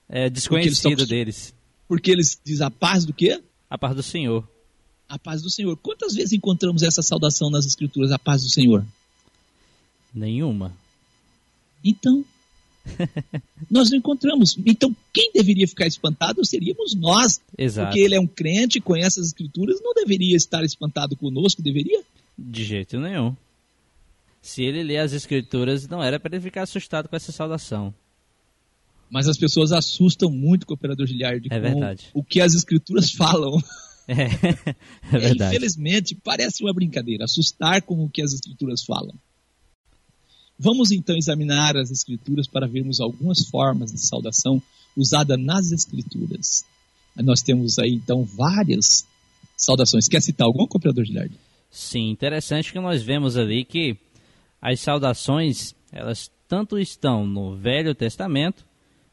É 0.09 0.23
eles 0.23 0.33
desconhecido 0.33 0.99
tão- 0.99 1.07
deles. 1.07 1.55
porque 1.89 2.11
eles 2.11 2.39
dizem 2.45 2.67
a 2.67 2.71
paz 2.71 3.05
do 3.05 3.13
quê? 3.13 3.41
A 3.71 3.79
paz 3.79 3.95
do 3.97 4.03
Senhor. 4.03 4.47
A 5.09 5.19
paz 5.19 5.41
do 5.41 5.51
Senhor. 5.51 5.75
Quantas 5.79 6.15
vezes 6.15 6.33
encontramos 6.35 6.83
essa 6.83 7.01
saudação 7.03 7.49
nas 7.51 7.65
Escrituras, 7.65 8.13
a 8.13 8.19
paz 8.19 8.43
do 8.43 8.51
Senhor? 8.51 8.85
Nenhuma. 10.15 10.73
Então, 11.85 12.25
nós 13.71 13.91
não 13.91 13.99
encontramos. 13.99 14.57
Então, 14.65 14.95
quem 15.13 15.33
deveria 15.33 15.67
ficar 15.67 15.87
espantado 15.87 16.45
seríamos 16.45 16.95
nós. 16.95 17.41
Exato. 17.57 17.89
Porque 17.89 18.01
ele 18.01 18.15
é 18.15 18.21
um 18.21 18.27
crente, 18.27 18.81
conhece 18.81 19.21
as 19.21 19.27
escrituras, 19.27 19.81
não 19.83 19.95
deveria 19.95 20.37
estar 20.37 20.65
espantado 20.65 21.17
conosco, 21.17 21.63
deveria? 21.63 22.03
De 22.39 22.65
jeito 22.65 22.99
nenhum. 22.99 23.35
Se 24.41 24.63
ele 24.63 24.83
lê 24.83 24.97
as 24.99 25.13
escrituras, 25.13 25.87
não 25.89 26.03
era 26.03 26.19
para 26.19 26.35
ele 26.37 26.43
ficar 26.43 26.63
assustado 26.63 27.09
com 27.09 27.17
essa 27.17 27.33
saudação. 27.33 27.93
Mas 29.11 29.27
as 29.27 29.39
pessoas 29.39 29.73
assustam 29.73 30.31
muito 30.31 30.67
com 30.67 30.73
o 30.73 30.77
operador 30.77 31.07
Giliard 31.07 31.47
É 31.51 31.59
verdade. 31.59 32.09
o 32.15 32.23
que 32.23 32.41
as 32.41 32.55
escrituras 32.55 33.11
falam. 33.13 33.61
É, 34.11 34.23
é 34.23 34.77
É, 35.13 35.19
verdade. 35.19 35.55
infelizmente, 35.55 36.15
parece 36.15 36.65
uma 36.65 36.73
brincadeira, 36.73 37.25
assustar 37.27 37.83
com 37.83 38.03
o 38.03 38.09
que 38.09 38.23
as 38.23 38.33
escrituras 38.33 38.83
falam. 38.83 39.13
Vamos 40.59 40.91
então 40.91 41.17
examinar 41.17 41.77
as 41.77 41.91
escrituras 41.91 42.47
para 42.49 42.67
vermos 42.67 43.01
algumas 43.01 43.47
formas 43.49 43.93
de 43.93 44.01
saudação 44.01 44.61
usada 44.97 45.37
nas 45.37 45.71
escrituras. 45.71 46.65
Nós 47.17 47.43
temos 47.43 47.79
aí 47.79 47.93
então 47.93 48.25
várias 48.25 49.07
saudações. 49.57 50.09
Quer 50.09 50.21
citar 50.21 50.47
algum, 50.47 50.65
operador 50.65 51.05
Giliard? 51.05 51.33
Sim, 51.71 52.11
interessante 52.11 52.73
que 52.73 52.81
nós 52.81 53.03
vemos 53.03 53.37
ali 53.37 53.65
que 53.65 53.97
as 54.61 54.81
saudações, 54.81 55.75
elas 55.93 56.31
tanto 56.49 56.79
estão 56.79 57.27
no 57.27 57.57
Velho 57.57 57.95
Testamento, 57.95 58.65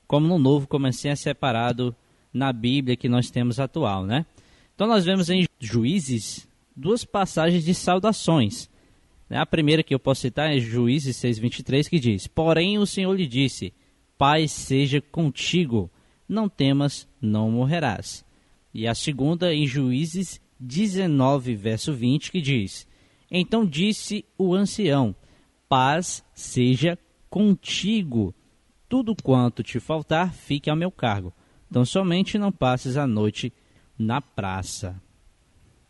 como 0.07 0.27
no 0.27 0.39
Novo, 0.39 0.67
como 0.67 0.87
assim 0.87 1.09
é 1.09 1.15
separado 1.15 1.95
na 2.33 2.51
Bíblia 2.51 2.95
que 2.95 3.09
nós 3.09 3.29
temos 3.29 3.59
atual, 3.59 4.05
né? 4.05 4.25
Então 4.73 4.87
nós 4.87 5.05
vemos 5.05 5.29
em 5.29 5.47
Juízes 5.59 6.47
duas 6.75 7.05
passagens 7.05 7.63
de 7.63 7.73
saudações. 7.73 8.69
Né? 9.29 9.37
A 9.37 9.45
primeira 9.45 9.83
que 9.83 9.93
eu 9.93 9.99
posso 9.99 10.21
citar 10.21 10.55
é 10.55 10.59
Juízes 10.59 11.17
6:23 11.17 11.89
que 11.89 11.99
diz: 11.99 12.27
"Porém 12.27 12.77
o 12.77 12.85
Senhor 12.85 13.13
lhe 13.13 13.27
disse: 13.27 13.73
Paz 14.17 14.51
seja 14.51 15.01
contigo, 15.01 15.89
não 16.27 16.47
temas, 16.47 17.07
não 17.21 17.51
morrerás." 17.51 18.25
E 18.73 18.87
a 18.87 18.93
segunda 18.93 19.53
em 19.53 19.65
Juízes 19.65 20.41
19, 20.59 21.55
verso 21.55 21.93
20, 21.93 22.31
que 22.31 22.41
diz: 22.41 22.87
Então 23.31 23.65
disse 23.65 24.25
o 24.37 24.53
ancião: 24.53 25.15
Paz 25.67 26.23
seja 26.33 26.97
contigo. 27.29 28.33
Tudo 28.87 29.15
quanto 29.15 29.63
te 29.63 29.79
faltar, 29.79 30.33
fique 30.33 30.69
ao 30.69 30.75
meu 30.75 30.91
cargo. 30.91 31.33
Então 31.69 31.83
somente 31.83 32.37
não 32.37 32.51
passes 32.51 32.97
a 32.97 33.07
noite 33.07 33.51
na 33.97 34.21
praça. 34.21 35.01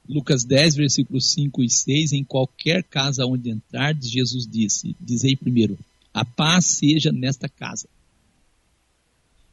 Lucas 0.07 0.43
10, 0.43 0.75
versículos 0.75 1.31
5 1.31 1.63
e 1.63 1.69
6, 1.69 2.13
em 2.13 2.23
qualquer 2.23 2.83
casa 2.83 3.25
onde 3.25 3.49
entrardes, 3.49 4.09
Jesus 4.09 4.45
disse, 4.45 4.95
dizei 5.01 5.35
primeiro, 5.35 5.77
a 6.13 6.23
paz 6.23 6.65
seja 6.65 7.11
nesta 7.11 7.49
casa. 7.49 7.87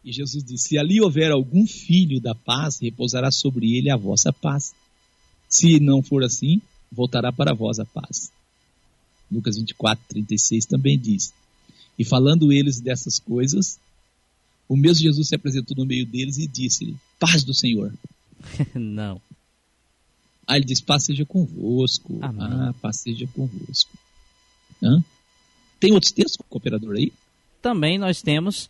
E 0.05 0.13
Jesus 0.13 0.45
disse, 0.45 0.69
se 0.69 0.79
ali 0.79 1.01
houver 1.01 1.31
algum 1.31 1.67
filho 1.67 2.21
da 2.21 2.35
paz, 2.35 2.79
repousará 2.81 3.31
sobre 3.31 3.77
ele 3.77 3.91
a 3.91 3.97
vossa 3.97 4.33
paz. 4.33 4.75
Se 5.49 5.79
não 5.81 6.03
for 6.03 6.23
assim, 6.23 6.61
voltará 6.91 7.33
para 7.33 7.55
vós 7.55 7.79
a 7.79 7.85
paz. 7.85 8.31
Lucas 9.31 9.57
24, 9.57 10.05
36 10.09 10.67
também 10.67 10.99
diz, 10.99 11.33
e 11.99 12.05
falando 12.05 12.53
eles 12.53 12.81
dessas 12.81 13.19
coisas, 13.19 13.79
o 14.69 14.77
mesmo 14.77 15.03
Jesus 15.03 15.29
se 15.29 15.35
apresentou 15.35 15.77
no 15.77 15.87
meio 15.87 16.05
deles 16.05 16.37
e 16.37 16.47
disse-lhe, 16.47 16.97
paz 17.19 17.45
do 17.45 17.55
Senhor. 17.55 17.93
não. 18.75 19.21
Ah, 20.53 20.57
ele 20.57 20.67
diz, 20.67 20.83
paz 20.83 21.05
seja 21.05 21.25
convosco. 21.25 22.19
Amém. 22.21 22.47
Ah, 22.47 22.75
paz 22.83 23.01
seja 23.01 23.27
convosco. 23.35 23.91
Hã? 24.83 25.03
Tem 25.81 25.93
outros 25.93 26.13
textos, 26.13 26.45
cooperador 26.47 26.95
aí? 26.95 27.11
Também 27.63 27.97
nós 27.99 28.21
temos 28.21 28.69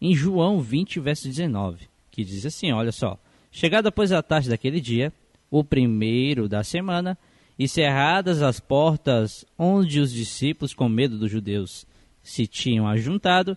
em 0.00 0.14
João 0.14 0.62
20, 0.62 1.00
verso 1.00 1.28
19, 1.28 1.86
que 2.10 2.24
diz 2.24 2.46
assim: 2.46 2.72
Olha 2.72 2.90
só. 2.90 3.18
Chegada, 3.52 3.92
pois, 3.92 4.10
a 4.10 4.22
tarde 4.22 4.48
daquele 4.48 4.80
dia, 4.80 5.12
o 5.50 5.62
primeiro 5.62 6.48
da 6.48 6.64
semana, 6.64 7.18
e 7.58 7.68
cerradas 7.68 8.40
as 8.40 8.58
portas 8.58 9.44
onde 9.58 10.00
os 10.00 10.10
discípulos, 10.10 10.72
com 10.72 10.88
medo 10.88 11.18
dos 11.18 11.30
judeus, 11.30 11.84
se 12.22 12.46
tinham 12.46 12.88
ajuntado, 12.88 13.54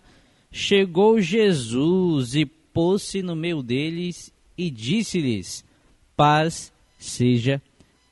chegou 0.50 1.22
Jesus 1.22 2.34
e 2.34 2.44
pôs-se 2.44 3.22
no 3.22 3.34
meio 3.34 3.62
deles 3.62 4.30
e 4.58 4.70
disse-lhes: 4.70 5.64
Paz 6.14 6.71
seja 7.04 7.60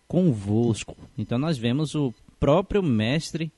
convosco. 0.09 0.97
Então 1.17 1.39
nós 1.39 1.57
vemos 1.57 1.95
o 1.95 2.13
próprio 2.39 2.83
mestre 2.83 3.51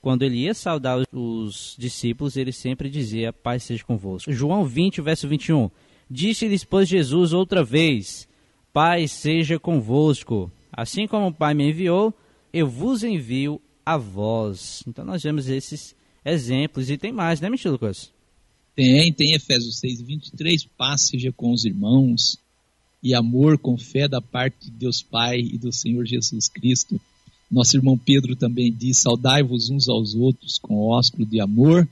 quando 0.00 0.22
ele 0.22 0.38
ia 0.38 0.52
saudar 0.54 0.98
os- 0.98 1.06
os 1.12 1.76
discípulos, 1.78 2.36
ele 2.36 2.52
sempre 2.52 2.90
dizia: 2.90 3.32
Paz 3.32 3.62
seja 3.62 3.84
convosco. 3.84 4.32
João 4.32 4.64
20, 4.64 5.00
verso 5.00 5.28
21. 5.28 5.70
Disse-lhes, 6.10 6.64
pois, 6.64 6.88
Jesus 6.88 7.32
outra 7.32 7.62
vez: 7.64 8.28
Paz 8.72 9.12
seja 9.12 9.58
convosco. 9.58 10.50
Assim 10.72 11.06
como 11.06 11.28
o 11.28 11.32
Pai 11.34 11.54
me 11.54 11.68
enviou, 11.70 12.12
eu 12.52 12.66
vos 12.68 13.02
envio 13.04 13.60
a 13.86 13.96
vós. 13.96 14.82
Então 14.86 15.04
nós 15.04 15.22
vemos 15.22 15.48
esses 15.48 15.94
exemplos 16.24 16.90
e 16.90 16.98
tem 16.98 17.12
mais, 17.12 17.40
né, 17.40 17.48
Mentira 17.48 17.70
Lucas? 17.70 18.12
Tem, 18.74 19.12
tem 19.12 19.34
Efésios 19.34 19.78
6, 19.80 20.00
23, 20.00 20.64
paz 20.64 21.02
seja 21.08 21.30
com 21.30 21.52
os 21.52 21.64
irmãos 21.64 22.38
e 23.02 23.14
amor 23.14 23.58
com 23.58 23.76
fé 23.76 24.06
da 24.06 24.20
parte 24.20 24.66
de 24.66 24.70
Deus 24.70 25.02
Pai 25.02 25.40
e 25.40 25.58
do 25.58 25.72
Senhor 25.72 26.06
Jesus 26.06 26.48
Cristo. 26.48 27.00
Nosso 27.50 27.76
irmão 27.76 27.98
Pedro 27.98 28.36
também 28.36 28.72
diz, 28.72 28.98
saudai-vos 28.98 29.68
uns 29.68 29.88
aos 29.88 30.14
outros 30.14 30.58
com 30.58 30.78
ósculo 30.78 31.26
de 31.26 31.40
amor, 31.40 31.86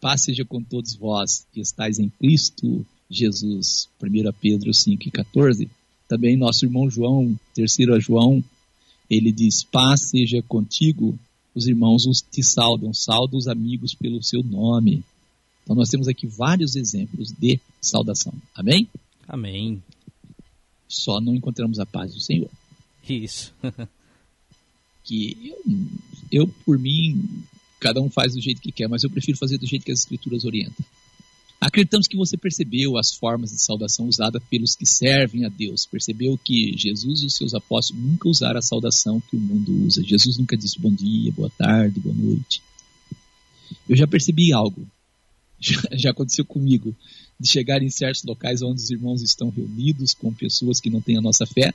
paz 0.00 0.22
seja 0.22 0.44
com 0.44 0.62
todos 0.62 0.94
vós 0.94 1.46
que 1.52 1.60
estáis 1.60 1.98
em 1.98 2.08
Cristo 2.08 2.84
Jesus. 3.08 3.88
1 4.02 4.32
Pedro 4.40 4.72
5 4.72 5.08
e 5.08 5.10
14. 5.10 5.70
Também 6.08 6.36
nosso 6.36 6.64
irmão 6.64 6.90
João, 6.90 7.38
terceiro 7.54 7.94
a 7.94 8.00
João, 8.00 8.42
ele 9.08 9.30
diz, 9.30 9.62
paz 9.62 10.02
seja 10.02 10.42
contigo, 10.42 11.18
os 11.54 11.66
irmãos 11.66 12.06
os 12.06 12.20
te 12.20 12.42
saudam, 12.42 12.94
saudam 12.94 13.38
os 13.38 13.46
amigos 13.46 13.94
pelo 13.94 14.22
seu 14.22 14.42
nome. 14.42 15.04
Então 15.62 15.76
nós 15.76 15.88
temos 15.88 16.08
aqui 16.08 16.26
vários 16.26 16.74
exemplos 16.74 17.32
de 17.32 17.60
saudação. 17.80 18.32
Amém? 18.54 18.88
Amém. 19.28 19.80
Só 20.90 21.20
não 21.20 21.36
encontramos 21.36 21.78
a 21.78 21.86
paz 21.86 22.12
do 22.12 22.20
Senhor. 22.20 22.50
Isso. 23.08 23.54
Que 25.02 25.50
eu, 25.50 25.88
eu, 26.30 26.48
por 26.64 26.78
mim, 26.78 27.42
cada 27.80 28.00
um 28.00 28.10
faz 28.10 28.34
do 28.34 28.40
jeito 28.40 28.60
que 28.60 28.70
quer, 28.70 28.86
mas 28.86 29.02
eu 29.02 29.08
prefiro 29.08 29.38
fazer 29.38 29.56
do 29.56 29.66
jeito 29.66 29.84
que 29.84 29.90
as 29.90 30.00
escrituras 30.00 30.44
orientam. 30.44 30.84
Acreditamos 31.60 32.06
que 32.06 32.16
você 32.16 32.36
percebeu 32.36 32.96
as 32.96 33.12
formas 33.12 33.50
de 33.50 33.60
saudação 33.60 34.06
usadas 34.06 34.42
pelos 34.48 34.76
que 34.76 34.86
servem 34.86 35.44
a 35.46 35.48
Deus. 35.48 35.86
Percebeu 35.86 36.38
que 36.38 36.76
Jesus 36.76 37.22
e 37.22 37.26
os 37.26 37.34
seus 37.34 37.54
apóstolos 37.54 38.02
nunca 38.02 38.28
usaram 38.28 38.58
a 38.58 38.62
saudação 38.62 39.20
que 39.20 39.36
o 39.36 39.40
mundo 39.40 39.86
usa. 39.86 40.02
Jesus 40.02 40.38
nunca 40.38 40.56
disse 40.56 40.78
bom 40.78 40.92
dia, 40.92 41.32
boa 41.32 41.50
tarde, 41.50 41.98
boa 41.98 42.14
noite. 42.14 42.62
Eu 43.88 43.96
já 43.96 44.06
percebi 44.06 44.52
algo. 44.52 44.86
Já, 45.62 45.82
já 45.92 46.10
aconteceu 46.10 46.42
comigo. 46.42 46.96
De 47.40 47.48
chegar 47.48 47.82
em 47.82 47.88
certos 47.88 48.22
locais 48.22 48.60
onde 48.60 48.82
os 48.82 48.90
irmãos 48.90 49.22
estão 49.22 49.48
reunidos 49.48 50.12
com 50.12 50.30
pessoas 50.32 50.78
que 50.78 50.90
não 50.90 51.00
têm 51.00 51.16
a 51.16 51.22
nossa 51.22 51.46
fé. 51.46 51.72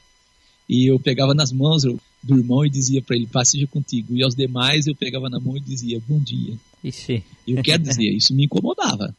E 0.69 0.86
eu 0.86 1.00
pegava 1.00 1.34
nas 1.34 1.51
mãos 1.51 1.84
do 1.84 2.38
irmão 2.38 2.63
e 2.63 2.69
dizia 2.69 3.01
para 3.01 3.15
ele, 3.15 3.25
paz 3.25 3.50
seja 3.50 3.65
contigo. 3.67 4.15
E 4.15 4.24
aos 4.24 4.36
demais 4.36 4.86
eu 4.86 4.95
pegava 4.95 5.29
na 5.29 5.39
mão 5.39 5.57
e 5.57 5.60
dizia, 5.60 6.00
bom 6.07 6.19
dia. 6.19 6.55
Ixi. 6.84 7.24
Eu 7.48 7.63
quero 7.63 7.81
dizer, 7.81 8.12
isso 8.12 8.34
me 8.36 8.45
incomodava. 8.45 9.15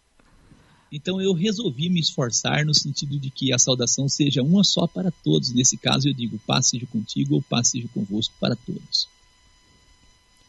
Então 0.91 1.21
eu 1.21 1.33
resolvi 1.33 1.89
me 1.89 2.01
esforçar 2.01 2.65
no 2.65 2.75
sentido 2.75 3.19
de 3.19 3.29
que 3.29 3.53
a 3.53 3.59
saudação 3.59 4.09
seja 4.09 4.43
uma 4.43 4.63
só 4.63 4.87
para 4.87 5.11
todos. 5.11 5.53
Nesse 5.53 5.77
caso 5.77 6.09
eu 6.09 6.15
digo, 6.15 6.39
paz 6.47 6.69
seja 6.69 6.87
contigo 6.87 7.35
ou 7.35 7.43
paz 7.43 7.69
seja 7.69 7.89
convosco 7.93 8.35
para 8.41 8.55
todos. 8.55 9.09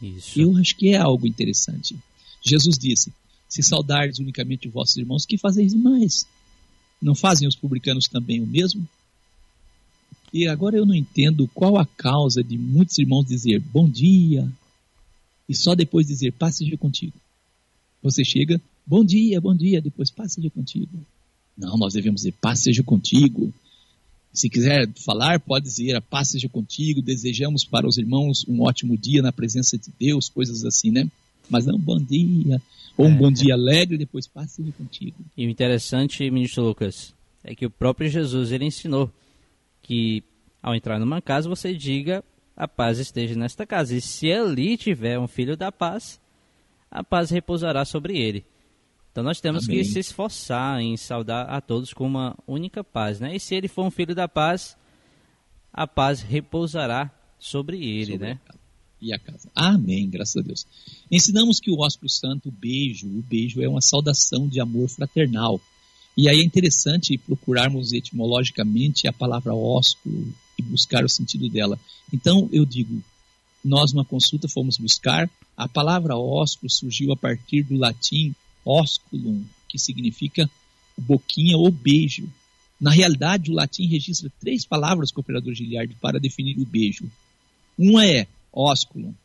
Isso. 0.02 0.40
Eu 0.40 0.56
acho 0.58 0.76
que 0.76 0.90
é 0.90 0.98
algo 0.98 1.26
interessante. 1.26 1.96
Jesus 2.42 2.78
disse, 2.78 3.12
se 3.48 3.64
saudardes 3.64 4.20
unicamente 4.20 4.68
vossos 4.68 4.98
irmãos, 4.98 5.26
que 5.26 5.38
fazeis 5.38 5.74
mais? 5.74 6.28
Não 7.02 7.16
fazem 7.16 7.48
os 7.48 7.56
publicanos 7.56 8.08
também 8.08 8.42
o 8.42 8.48
mesmo? 8.48 8.88
E 10.34 10.48
agora 10.48 10.78
eu 10.78 10.86
não 10.86 10.96
entendo 10.96 11.48
qual 11.54 11.78
a 11.78 11.86
causa 11.86 12.44
de 12.44 12.58
muitos 12.58 12.98
irmãos 12.98 13.26
dizer 13.26 13.60
bom 13.60 13.90
dia 13.90 14.52
e 15.48 15.56
só 15.56 15.74
depois 15.74 16.08
dizer 16.08 16.34
paz 16.34 16.58
seja 16.58 16.76
contigo. 16.78 17.14
Você 18.04 18.24
chega, 18.26 18.62
bom 18.86 19.04
dia, 19.04 19.40
bom 19.40 19.56
dia, 19.56 19.82
depois 19.82 20.12
paz 20.12 20.34
seja 20.34 20.50
contigo. 20.50 21.00
Não, 21.58 21.78
nós 21.78 21.94
devemos 21.94 22.22
dizer 22.22 22.34
paz 22.34 22.62
seja 22.62 22.84
contigo. 22.84 23.54
Se 24.34 24.50
quiser 24.50 24.88
falar, 24.94 25.40
pode 25.40 25.66
dizer 25.66 25.96
a 25.96 26.02
paz 26.02 26.30
seja 26.30 26.50
contigo, 26.50 27.02
desejamos 27.02 27.64
para 27.64 27.88
os 27.88 27.98
irmãos 27.98 28.46
um 28.48 28.62
ótimo 28.62 28.98
dia 28.98 29.22
na 29.22 29.32
presença 29.32 29.78
de 29.78 29.92
Deus, 29.98 30.30
coisas 30.30 30.66
assim, 30.66 30.92
né? 30.92 31.10
Mas 31.50 31.66
não 31.66 31.78
bom 31.78 31.98
dia, 31.98 32.62
ou 32.98 33.06
um 33.08 33.14
É. 33.14 33.16
bom 33.16 33.32
dia 33.32 33.54
alegre, 33.54 33.98
depois 33.98 34.28
paz 34.28 34.52
seja 34.52 34.72
contigo. 34.72 35.18
E 35.36 35.46
o 35.46 35.50
interessante, 35.50 36.30
ministro 36.30 36.64
Lucas, 36.64 37.14
é 37.44 37.56
que 37.56 37.66
o 37.66 37.70
próprio 37.70 38.10
Jesus 38.10 38.52
ele 38.52 38.66
ensinou 38.66 39.12
que 39.82 40.24
ao 40.62 40.76
entrar 40.76 41.00
numa 41.00 41.22
casa 41.22 41.48
você 41.48 41.74
diga 41.74 42.24
a 42.56 42.68
paz 42.68 43.00
esteja 43.00 43.36
nesta 43.36 43.66
casa. 43.66 43.96
E 43.96 44.02
se 44.02 44.32
ali 44.32 44.76
tiver 44.76 45.20
um 45.20 45.28
filho 45.28 45.56
da 45.56 45.72
paz, 45.72 46.20
a 46.90 47.04
paz 47.04 47.30
repousará 47.30 47.86
sobre 47.86 48.18
ele. 48.18 48.46
Então 49.12 49.24
nós 49.24 49.40
temos 49.40 49.66
Amém. 49.68 49.78
que 49.78 49.86
se 49.86 50.00
esforçar 50.00 50.80
em 50.82 50.98
saudar 50.98 51.44
a 51.44 51.62
todos 51.62 51.94
com 51.94 52.06
uma 52.06 52.36
única 52.46 52.84
paz, 52.84 53.20
né? 53.20 53.36
E 53.36 53.40
se 53.40 53.56
ele 53.56 53.68
for 53.68 53.86
um 53.86 53.92
filho 53.92 54.14
da 54.14 54.28
paz, 54.28 54.78
a 55.74 55.88
paz 55.88 56.22
repousará 56.22 57.12
sobre 57.40 57.78
ele, 57.78 58.14
sobre 58.14 58.28
né? 58.28 58.40
casa. 58.46 58.60
E 59.02 59.14
a 59.14 59.20
casa. 59.20 59.50
Amém, 59.56 60.10
graças 60.10 60.38
a 60.38 60.42
Deus. 60.42 60.66
Ensinamos 61.12 61.60
que 61.60 61.70
o 61.70 61.80
ósculo 61.80 62.10
santo, 62.10 62.50
o 62.50 62.52
beijo, 62.52 63.08
o 63.08 63.22
beijo 63.22 63.62
é 63.62 63.68
uma 63.68 63.82
saudação 63.82 64.48
de 64.48 64.60
amor 64.60 64.90
fraternal. 64.90 65.62
E 66.16 66.28
aí 66.28 66.40
é 66.40 66.44
interessante 66.44 67.18
procurarmos 67.18 67.94
etimologicamente 67.94 69.08
a 69.08 69.14
palavra 69.14 69.54
ósculo 69.54 70.34
e 70.58 70.64
buscar 70.64 71.06
o 71.06 71.10
sentido 71.10 71.48
dela. 71.48 71.80
Então, 72.12 72.50
eu 72.52 72.66
digo, 72.66 73.04
nós 73.64 73.94
numa 73.94 74.04
consulta 74.04 74.48
fomos 74.48 74.78
buscar, 74.78 75.30
a 75.56 75.68
palavra 75.68 76.18
ósculo 76.18 76.70
surgiu 76.72 77.12
a 77.12 77.18
partir 77.18 77.62
do 77.62 77.78
latim 77.78 78.34
osculum, 78.66 79.44
que 79.70 79.78
significa 79.78 80.50
boquinha 80.98 81.56
ou 81.56 81.70
beijo. 81.70 82.28
Na 82.82 82.92
realidade, 82.92 83.52
o 83.52 83.54
latim 83.54 83.88
registra 83.88 84.32
três 84.40 84.66
palavras, 84.66 85.12
cooperador 85.12 85.54
Giliardi, 85.54 85.96
para 86.02 86.20
definir 86.20 86.58
o 86.60 86.66
beijo. 86.66 87.10
Uma 87.78 88.06
é 88.06 88.28
ósculo, 88.58 89.16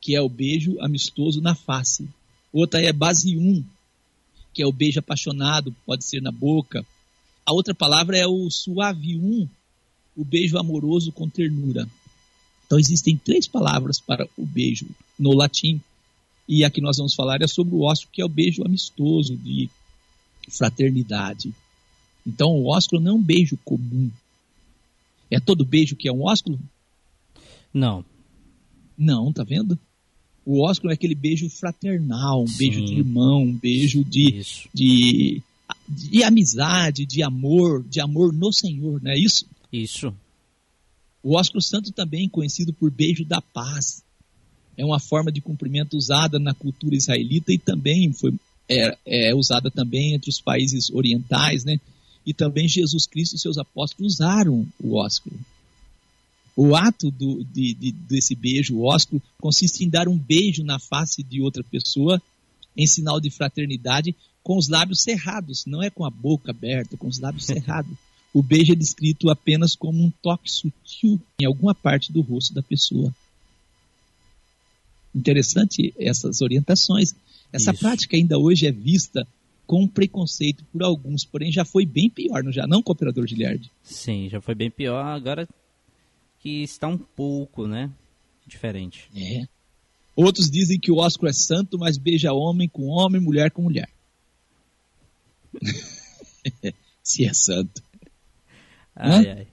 que 0.00 0.16
é 0.16 0.20
o 0.20 0.28
beijo 0.28 0.80
amistoso 0.80 1.40
na 1.40 1.54
face. 1.54 2.08
Outra 2.52 2.82
é 2.82 2.92
basium, 2.92 3.64
que 4.52 4.62
é 4.62 4.66
o 4.66 4.72
beijo 4.72 4.98
apaixonado, 4.98 5.74
pode 5.86 6.04
ser 6.04 6.20
na 6.20 6.32
boca. 6.32 6.84
A 7.46 7.52
outra 7.52 7.74
palavra 7.74 8.18
é 8.18 8.26
o 8.26 8.50
suavium, 8.50 9.48
o 10.16 10.24
beijo 10.24 10.58
amoroso 10.58 11.12
com 11.12 11.28
ternura. 11.28 11.88
Então 12.66 12.78
existem 12.78 13.16
três 13.16 13.46
palavras 13.46 14.00
para 14.00 14.28
o 14.36 14.44
beijo 14.44 14.86
no 15.18 15.32
latim. 15.32 15.80
E 16.48 16.64
a 16.64 16.70
que 16.70 16.80
nós 16.80 16.96
vamos 16.96 17.14
falar 17.14 17.40
é 17.40 17.46
sobre 17.46 17.74
o 17.74 17.82
ósculo, 17.82 18.12
que 18.12 18.20
é 18.20 18.24
o 18.24 18.28
beijo 18.28 18.64
amistoso, 18.64 19.36
de 19.36 19.70
fraternidade. 20.48 21.54
Então 22.26 22.50
o 22.50 22.66
ósculo 22.66 23.00
não 23.00 23.12
é 23.12 23.14
um 23.14 23.22
beijo 23.22 23.56
comum. 23.64 24.10
É 25.30 25.40
todo 25.40 25.64
beijo 25.64 25.96
que 25.96 26.08
é 26.08 26.12
um 26.12 26.24
ósculo? 26.24 26.58
Não, 27.72 28.04
Não, 29.02 29.32
tá 29.32 29.42
vendo? 29.42 29.78
O 30.44 30.64
ósculo 30.64 30.90
é 30.92 30.94
aquele 30.94 31.14
beijo 31.14 31.48
fraternal, 31.48 32.42
um 32.42 32.46
Sim. 32.46 32.58
beijo 32.58 32.84
de 32.84 32.94
irmão, 32.94 33.42
um 33.42 33.52
beijo 33.52 34.04
de, 34.04 34.44
de, 34.72 35.42
de 35.88 36.24
amizade, 36.24 37.04
de 37.06 37.22
amor, 37.22 37.84
de 37.84 38.00
amor 38.00 38.32
no 38.32 38.52
Senhor, 38.52 39.02
não 39.02 39.10
é 39.10 39.18
isso? 39.18 39.46
Isso. 39.72 40.14
O 41.22 41.36
ósculo 41.36 41.62
santo 41.62 41.92
também 41.92 42.28
conhecido 42.28 42.72
por 42.72 42.90
beijo 42.90 43.24
da 43.24 43.40
paz. 43.40 44.02
É 44.76 44.84
uma 44.84 44.98
forma 44.98 45.30
de 45.30 45.40
cumprimento 45.40 45.96
usada 45.96 46.38
na 46.38 46.54
cultura 46.54 46.96
israelita 46.96 47.52
e 47.52 47.58
também 47.58 48.12
foi 48.12 48.34
é, 48.68 48.96
é 49.06 49.34
usada 49.34 49.70
também 49.70 50.14
entre 50.14 50.30
os 50.30 50.40
países 50.40 50.90
orientais, 50.90 51.64
né? 51.64 51.78
E 52.24 52.32
também 52.32 52.68
Jesus 52.68 53.06
Cristo 53.06 53.36
e 53.36 53.38
seus 53.38 53.58
apóstolos 53.58 54.14
usaram 54.14 54.66
o 54.80 54.94
ósculo. 54.96 55.38
O 56.56 56.76
ato 56.76 57.10
do, 57.10 57.42
de, 57.44 57.72
de- 57.74 57.92
desse 57.92 58.34
beijo, 58.34 58.80
ósculo, 58.82 59.22
consiste 59.40 59.84
em 59.84 59.88
dar 59.88 60.06
um 60.08 60.18
beijo 60.18 60.62
na 60.62 60.78
face 60.78 61.22
de 61.22 61.40
outra 61.40 61.64
pessoa 61.64 62.20
em 62.76 62.86
sinal 62.86 63.20
de 63.20 63.30
fraternidade 63.30 64.14
com 64.42 64.56
os 64.56 64.68
lábios 64.68 65.00
cerrados, 65.02 65.64
não 65.66 65.82
é 65.82 65.88
com 65.88 66.04
a 66.04 66.10
boca 66.10 66.50
aberta, 66.50 66.96
com 66.96 67.06
os 67.06 67.18
lábios 67.18 67.46
cerrados. 67.46 67.92
O 68.34 68.42
beijo 68.42 68.72
é 68.72 68.74
descrito 68.74 69.30
apenas 69.30 69.74
como 69.76 70.02
um 70.02 70.10
toque 70.22 70.50
sutil 70.50 71.20
em 71.40 71.44
alguma 71.44 71.74
parte 71.74 72.12
do 72.12 72.20
rosto 72.22 72.52
da 72.54 72.62
pessoa. 72.62 73.14
Interessante 75.14 75.92
essas 75.98 76.40
orientações. 76.40 77.14
Essa 77.52 77.72
Isso. 77.72 77.80
prática 77.80 78.16
ainda 78.16 78.38
hoje 78.38 78.66
é 78.66 78.72
vista 78.72 79.26
com 79.66 79.86
preconceito 79.86 80.64
por 80.72 80.82
alguns, 80.82 81.24
porém 81.24 81.52
já 81.52 81.64
foi 81.64 81.84
bem 81.86 82.08
pior, 82.10 82.42
não 82.42 82.50
já 82.52 82.66
não, 82.66 82.82
cooperador 82.82 83.26
Giliardi? 83.26 83.70
Sim, 83.82 84.28
já 84.30 84.40
foi 84.40 84.54
bem 84.54 84.70
pior. 84.70 85.04
Agora 85.04 85.46
que 86.42 86.62
está 86.64 86.88
um 86.88 86.98
pouco, 86.98 87.68
né? 87.68 87.90
Diferente. 88.46 89.08
É. 89.14 89.46
Outros 90.16 90.50
dizem 90.50 90.78
que 90.78 90.90
o 90.90 90.96
ósculo 90.96 91.30
é 91.30 91.32
santo, 91.32 91.78
mas 91.78 91.96
beija 91.96 92.32
homem 92.32 92.68
com 92.68 92.88
homem, 92.88 93.20
mulher 93.20 93.52
com 93.52 93.62
mulher. 93.62 93.88
Se 97.02 97.24
é 97.24 97.32
santo. 97.32 97.82
Ai, 98.94 99.30
ai. 99.30 99.46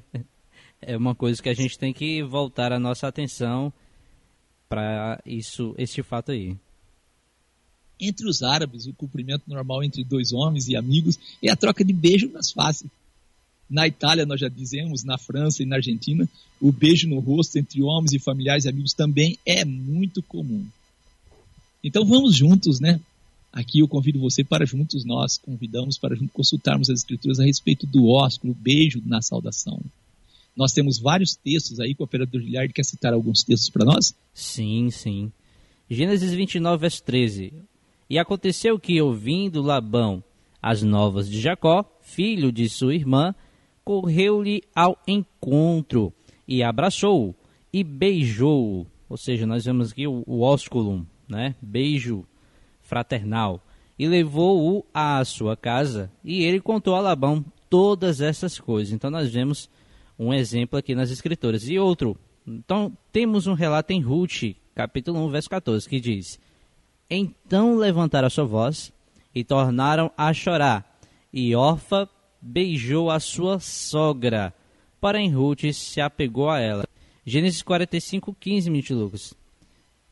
é 0.80 0.96
uma 0.96 1.14
coisa 1.14 1.42
que 1.42 1.48
a 1.50 1.54
gente 1.54 1.78
tem 1.78 1.92
que 1.92 2.22
voltar 2.22 2.72
a 2.72 2.80
nossa 2.80 3.06
atenção 3.06 3.72
para 4.68 5.20
isso, 5.26 5.74
esse 5.76 6.02
fato 6.02 6.32
aí. 6.32 6.56
Entre 8.00 8.26
os 8.28 8.42
árabes, 8.42 8.86
o 8.86 8.94
cumprimento 8.94 9.42
normal 9.46 9.84
entre 9.84 10.02
dois 10.04 10.32
homens 10.32 10.68
e 10.68 10.76
amigos 10.76 11.18
é 11.42 11.50
a 11.50 11.56
troca 11.56 11.84
de 11.84 11.92
beijo 11.92 12.30
nas 12.30 12.50
faces. 12.50 12.88
Na 13.68 13.86
Itália, 13.86 14.24
nós 14.24 14.40
já 14.40 14.48
dizemos, 14.48 15.04
na 15.04 15.18
França 15.18 15.62
e 15.62 15.66
na 15.66 15.76
Argentina, 15.76 16.28
o 16.60 16.72
beijo 16.72 17.08
no 17.08 17.18
rosto 17.18 17.58
entre 17.58 17.82
homens 17.82 18.12
e 18.12 18.18
familiares 18.18 18.64
e 18.64 18.68
amigos 18.68 18.94
também 18.94 19.38
é 19.44 19.64
muito 19.64 20.22
comum. 20.22 20.64
Então 21.84 22.04
vamos 22.04 22.34
juntos, 22.34 22.80
né? 22.80 23.00
Aqui 23.52 23.80
eu 23.80 23.88
convido 23.88 24.18
você 24.18 24.44
para 24.44 24.66
juntos 24.66 25.04
nós 25.04 25.38
convidamos 25.38 25.98
para 25.98 26.14
juntos 26.14 26.32
consultarmos 26.32 26.90
as 26.90 27.00
escrituras 27.00 27.40
a 27.40 27.44
respeito 27.44 27.86
do 27.86 28.06
ósculo, 28.08 28.54
beijo 28.54 29.02
na 29.04 29.20
saudação. 29.22 29.80
Nós 30.56 30.72
temos 30.72 30.98
vários 30.98 31.36
textos 31.36 31.78
aí, 31.78 31.94
que 31.94 32.02
o 32.02 32.04
operador 32.04 32.40
Giliard 32.40 32.72
quer 32.72 32.84
citar 32.84 33.12
alguns 33.12 33.44
textos 33.44 33.70
para 33.70 33.84
nós? 33.84 34.14
Sim, 34.34 34.90
sim. 34.90 35.30
Gênesis 35.88 36.32
29, 36.32 36.80
verso 36.80 37.02
13. 37.04 37.52
E 38.10 38.18
aconteceu 38.18 38.78
que, 38.78 39.00
ouvindo 39.00 39.62
Labão 39.62 40.22
as 40.60 40.82
novas 40.82 41.30
de 41.30 41.40
Jacó, 41.40 41.84
filho 42.02 42.50
de 42.50 42.68
sua 42.68 42.94
irmã, 42.94 43.34
correu-lhe 43.88 44.62
ao 44.74 44.98
encontro 45.08 46.12
e 46.46 46.62
abraçou-o 46.62 47.34
e 47.72 47.82
beijou-o. 47.82 48.86
Ou 49.08 49.16
seja, 49.16 49.46
nós 49.46 49.64
vemos 49.64 49.92
aqui 49.92 50.06
o, 50.06 50.22
o 50.26 50.42
ósculum, 50.42 51.06
né? 51.26 51.54
Beijo 51.62 52.26
fraternal. 52.82 53.64
E 53.98 54.06
levou-o 54.06 54.84
à 54.92 55.24
sua 55.24 55.56
casa 55.56 56.12
e 56.22 56.44
ele 56.44 56.60
contou 56.60 56.96
a 56.96 57.00
Labão 57.00 57.42
todas 57.70 58.20
essas 58.20 58.60
coisas. 58.60 58.92
Então 58.92 59.10
nós 59.10 59.32
vemos 59.32 59.70
um 60.18 60.34
exemplo 60.34 60.78
aqui 60.78 60.94
nas 60.94 61.10
escrituras. 61.10 61.66
E 61.66 61.78
outro, 61.78 62.14
então 62.46 62.92
temos 63.10 63.46
um 63.46 63.54
relato 63.54 63.90
em 63.94 64.02
Ruth, 64.02 64.54
capítulo 64.74 65.18
1, 65.24 65.30
verso 65.30 65.48
14, 65.48 65.88
que 65.88 65.98
diz: 65.98 66.38
Então 67.08 67.74
levantaram 67.74 68.26
a 68.26 68.30
sua 68.30 68.44
voz 68.44 68.92
e 69.34 69.42
tornaram 69.42 70.12
a 70.14 70.30
chorar, 70.34 71.00
e 71.32 71.56
Orfa 71.56 72.06
beijou 72.40 73.10
a 73.10 73.20
sua 73.20 73.58
sogra. 73.60 74.52
Porém, 75.00 75.30
Ruth 75.30 75.72
se 75.72 76.00
apegou 76.00 76.50
a 76.50 76.58
ela. 76.58 76.84
Gênesis 77.24 77.62
45, 77.62 78.34
15, 78.38 78.70
Minute 78.70 78.94
Lucas. 78.94 79.34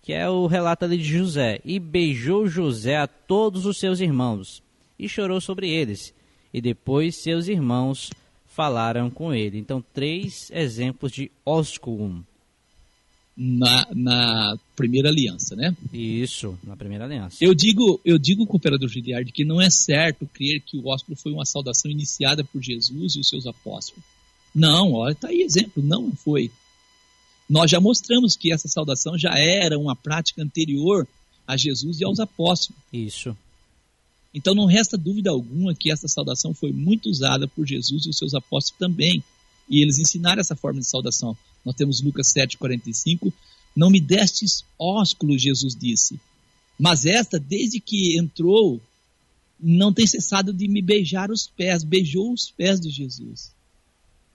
Que 0.03 0.13
é 0.13 0.29
o 0.29 0.47
relato 0.47 0.85
ali 0.85 0.99
de 0.99 1.05
José. 1.05 1.61
E 1.65 1.79
beijou 1.81 2.47
José 2.47 2.97
a 2.97 3.07
todos 3.07 3.67
os 3.67 3.79
seus 3.79 4.01
irmãos, 4.01 4.63
e 4.99 5.09
chorou 5.09 5.41
sobre 5.41 5.69
eles. 5.71 6.15
E 6.53 6.61
depois 6.61 7.17
seus 7.17 7.49
irmãos 7.49 8.11
falaram 8.47 9.11
com 9.11 9.35
ele. 9.35 9.59
Então, 9.59 9.85
três 9.93 10.51
exemplos 10.53 11.13
de 11.13 11.31
ósculum. 11.45 12.23
Na, 13.37 13.87
na 13.95 14.59
primeira 14.75 15.11
aliança, 15.11 15.55
né? 15.55 15.77
Isso, 15.93 16.59
na 16.65 16.75
primeira 16.75 17.05
aliança. 17.05 17.37
Eu 17.39 17.55
digo, 17.55 18.01
eu 18.03 18.19
digo, 18.19 18.47
cooperador 18.47 18.89
Giliard, 18.89 19.31
que 19.31 19.45
não 19.45 19.61
é 19.61 19.69
certo 19.69 20.27
crer 20.33 20.63
que 20.63 20.79
o 20.79 20.87
ósculo 20.87 21.19
foi 21.19 21.33
uma 21.33 21.45
saudação 21.45 21.91
iniciada 21.91 22.43
por 22.43 22.63
Jesus 22.63 23.15
e 23.15 23.21
os 23.21 23.29
seus 23.29 23.47
apóstolos. 23.47 24.03
Não, 24.55 24.93
olha, 24.93 25.15
tá 25.15 25.29
aí 25.29 25.43
exemplo, 25.43 25.83
não 25.83 26.11
foi. 26.13 26.51
Nós 27.49 27.71
já 27.71 27.79
mostramos 27.79 28.37
que 28.37 28.53
essa 28.53 28.69
saudação 28.69 29.19
já 29.19 29.39
era 29.39 29.79
uma 29.79 29.95
prática 29.95 30.43
anterior 30.43 31.07
a 31.47 31.57
Jesus 31.57 32.01
e 32.01 32.05
aos 32.05 32.19
apóstolos. 32.19 32.81
Isso. 32.93 33.37
Então 34.35 34.55
não 34.55 34.67
resta 34.67 34.99
dúvida 34.99 35.31
alguma 35.31 35.75
que 35.75 35.91
essa 35.91 36.09
saudação 36.09 36.53
foi 36.53 36.73
muito 36.73 37.09
usada 37.09 37.47
por 37.47 37.67
Jesus 37.67 38.05
e 38.05 38.11
os 38.11 38.19
seus 38.19 38.35
apóstolos 38.35 38.79
também. 38.79 39.23
E 39.69 39.83
eles 39.83 39.99
ensinaram 39.99 40.41
essa 40.41 40.57
forma 40.57 40.81
de 40.81 40.87
saudação. 40.87 41.37
Nós 41.67 41.75
temos 41.75 42.01
Lucas 42.01 42.29
7,45. 42.29 43.33
Não 43.75 43.91
me 43.91 44.01
destes 44.01 44.65
ósculo, 44.79 45.37
Jesus 45.37 45.75
disse. 45.75 46.21
Mas 46.79 47.05
esta, 47.05 47.41
desde 47.41 47.81
que 47.81 48.17
entrou, 48.17 48.81
não 49.59 49.93
tem 49.93 50.07
cessado 50.07 50.53
de 50.53 50.69
me 50.69 50.81
beijar 50.81 51.29
os 51.29 51.49
pés. 51.49 51.83
Beijou 51.83 52.33
os 52.33 52.49
pés 52.53 52.81
de 52.81 52.89
Jesus. 52.89 53.51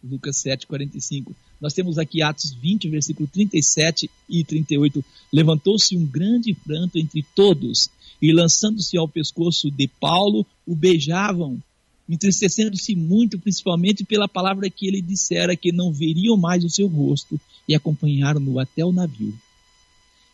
Lucas 0.03 0.43
7,45. 0.43 1.33
Nós 1.61 1.73
temos 1.73 1.97
aqui 1.97 2.21
Atos 2.21 2.51
20, 2.51 2.89
versículo 2.89 3.29
37 3.31 4.09
e 4.27 4.43
38. 4.43 5.05
Levantou-se 5.31 5.95
um 5.95 6.05
grande 6.05 6.53
pranto 6.53 6.97
entre 6.97 7.23
todos, 7.33 7.89
e 8.21 8.33
lançando-se 8.33 8.97
ao 8.97 9.07
pescoço 9.07 9.71
de 9.71 9.87
Paulo, 9.87 10.45
o 10.67 10.75
beijavam, 10.75 11.61
entristecendo-se 12.09 12.95
muito, 12.95 13.39
principalmente 13.39 14.03
pela 14.03 14.27
palavra 14.27 14.69
que 14.69 14.87
ele 14.87 15.01
dissera 15.01 15.55
que 15.55 15.71
não 15.71 15.91
veriam 15.91 16.35
mais 16.35 16.63
o 16.63 16.69
seu 16.69 16.87
rosto, 16.87 17.39
e 17.67 17.75
acompanharam-no 17.75 18.59
até 18.59 18.83
o 18.83 18.91
navio. 18.91 19.33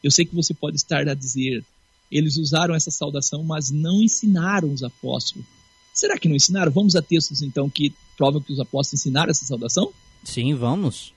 Eu 0.04 0.12
sei 0.12 0.26
que 0.26 0.36
você 0.36 0.54
pode 0.54 0.78
estar 0.78 1.08
a 1.08 1.14
dizer, 1.14 1.64
eles 2.12 2.38
usaram 2.38 2.74
essa 2.74 2.92
saudação, 2.92 3.44
mas 3.44 3.70
não 3.70 4.02
ensinaram 4.02 4.72
os 4.72 4.84
apóstolos. 4.84 5.46
Será 5.94 6.18
que 6.18 6.30
não 6.30 6.36
ensinaram? 6.36 6.72
Vamos 6.72 6.96
a 6.96 7.02
textos 7.02 7.42
então 7.42 7.70
que 7.70 7.94
provam 8.16 8.42
que 8.42 8.54
os 8.54 8.60
apóstolos 8.60 9.02
ensinaram 9.02 9.32
essa 9.32 9.46
saudação? 9.46 9.92
Sim, 10.24 10.54
vamos. 10.54 11.14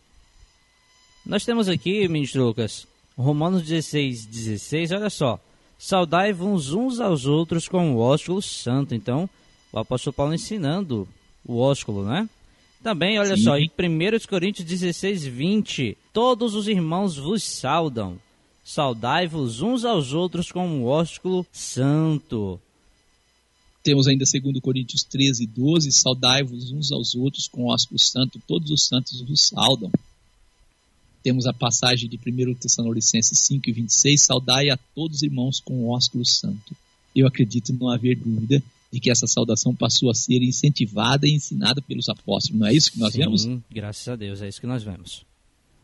Nós 1.25 1.45
temos 1.45 1.69
aqui, 1.69 2.09
ministro 2.09 2.45
Lucas, 2.47 2.87
Romanos 3.17 3.63
16, 3.63 4.27
16, 4.27 4.93
olha 4.93 5.11
só. 5.11 5.39
Saudai-vos 5.79 6.73
uns 6.73 7.01
aos 7.01 7.27
outros 7.27 7.69
com 7.69 7.95
o 7.95 7.99
ósculo 7.99 8.43
santo. 8.43 8.95
Então, 8.95 9.29
o 9.73 9.79
apóstolo 9.79 10.15
Paulo 10.15 10.35
ensinando 10.35 11.09
o 11.45 11.59
ósculo, 11.59 12.05
né? 12.05 12.29
Também, 12.83 13.19
olha 13.19 13.37
Sim. 13.37 13.43
só, 13.45 13.59
em 13.59 13.69
1 13.69 14.27
Coríntios 14.27 14.67
16, 14.67 15.25
20, 15.27 15.97
todos 16.13 16.55
os 16.55 16.67
irmãos 16.67 17.17
vos 17.17 17.43
saudam. 17.43 18.19
Saudai-vos 18.65 19.61
uns 19.61 19.85
aos 19.85 20.13
outros 20.13 20.51
com 20.51 20.81
o 20.81 20.87
ósculo 20.87 21.47
santo. 21.53 22.59
Temos 23.83 24.07
ainda 24.07 24.25
2 24.25 24.61
Coríntios 24.61 25.03
13, 25.03 25.47
12, 25.47 25.93
saudai-vos 25.93 26.71
uns 26.73 26.93
aos 26.93 27.15
outros 27.15 27.49
com 27.49 27.67
ósculo 27.67 27.99
santo, 27.99 28.41
todos 28.47 28.71
os 28.71 28.87
santos 28.87 29.21
vos 29.23 29.41
saudam. 29.43 29.91
Temos 31.23 31.47
a 31.47 31.53
passagem 31.53 32.09
de 32.09 32.17
1 32.17 32.55
Tessalonicenses 32.55 33.39
5 33.41 33.69
e 33.69 33.73
26, 33.73 34.23
saudai 34.23 34.71
a 34.71 34.79
todos 34.95 35.19
os 35.19 35.23
irmãos 35.23 35.61
com 35.61 35.89
ósculo 35.89 36.25
santo. 36.25 36.75
Eu 37.15 37.27
acredito 37.27 37.75
não 37.75 37.91
haver 37.91 38.17
dúvida 38.17 38.63
de 38.93 38.99
que 38.99 39.11
essa 39.11 39.27
saudação 39.27 39.75
passou 39.75 40.11
a 40.11 40.15
ser 40.15 40.43
incentivada 40.43 41.27
e 41.27 41.33
ensinada 41.33 41.81
pelos 41.81 42.09
apóstolos. 42.09 42.59
Não 42.61 42.67
é 42.67 42.75
isso 42.75 42.93
que 42.93 42.99
nós 42.99 43.13
Sim, 43.13 43.19
vemos? 43.21 43.49
graças 43.71 44.09
a 44.09 44.17
Deus, 44.17 44.43
é 44.43 44.49
isso 44.49 44.61
que 44.61 44.67
nós 44.67 44.83
vemos. 44.83 45.25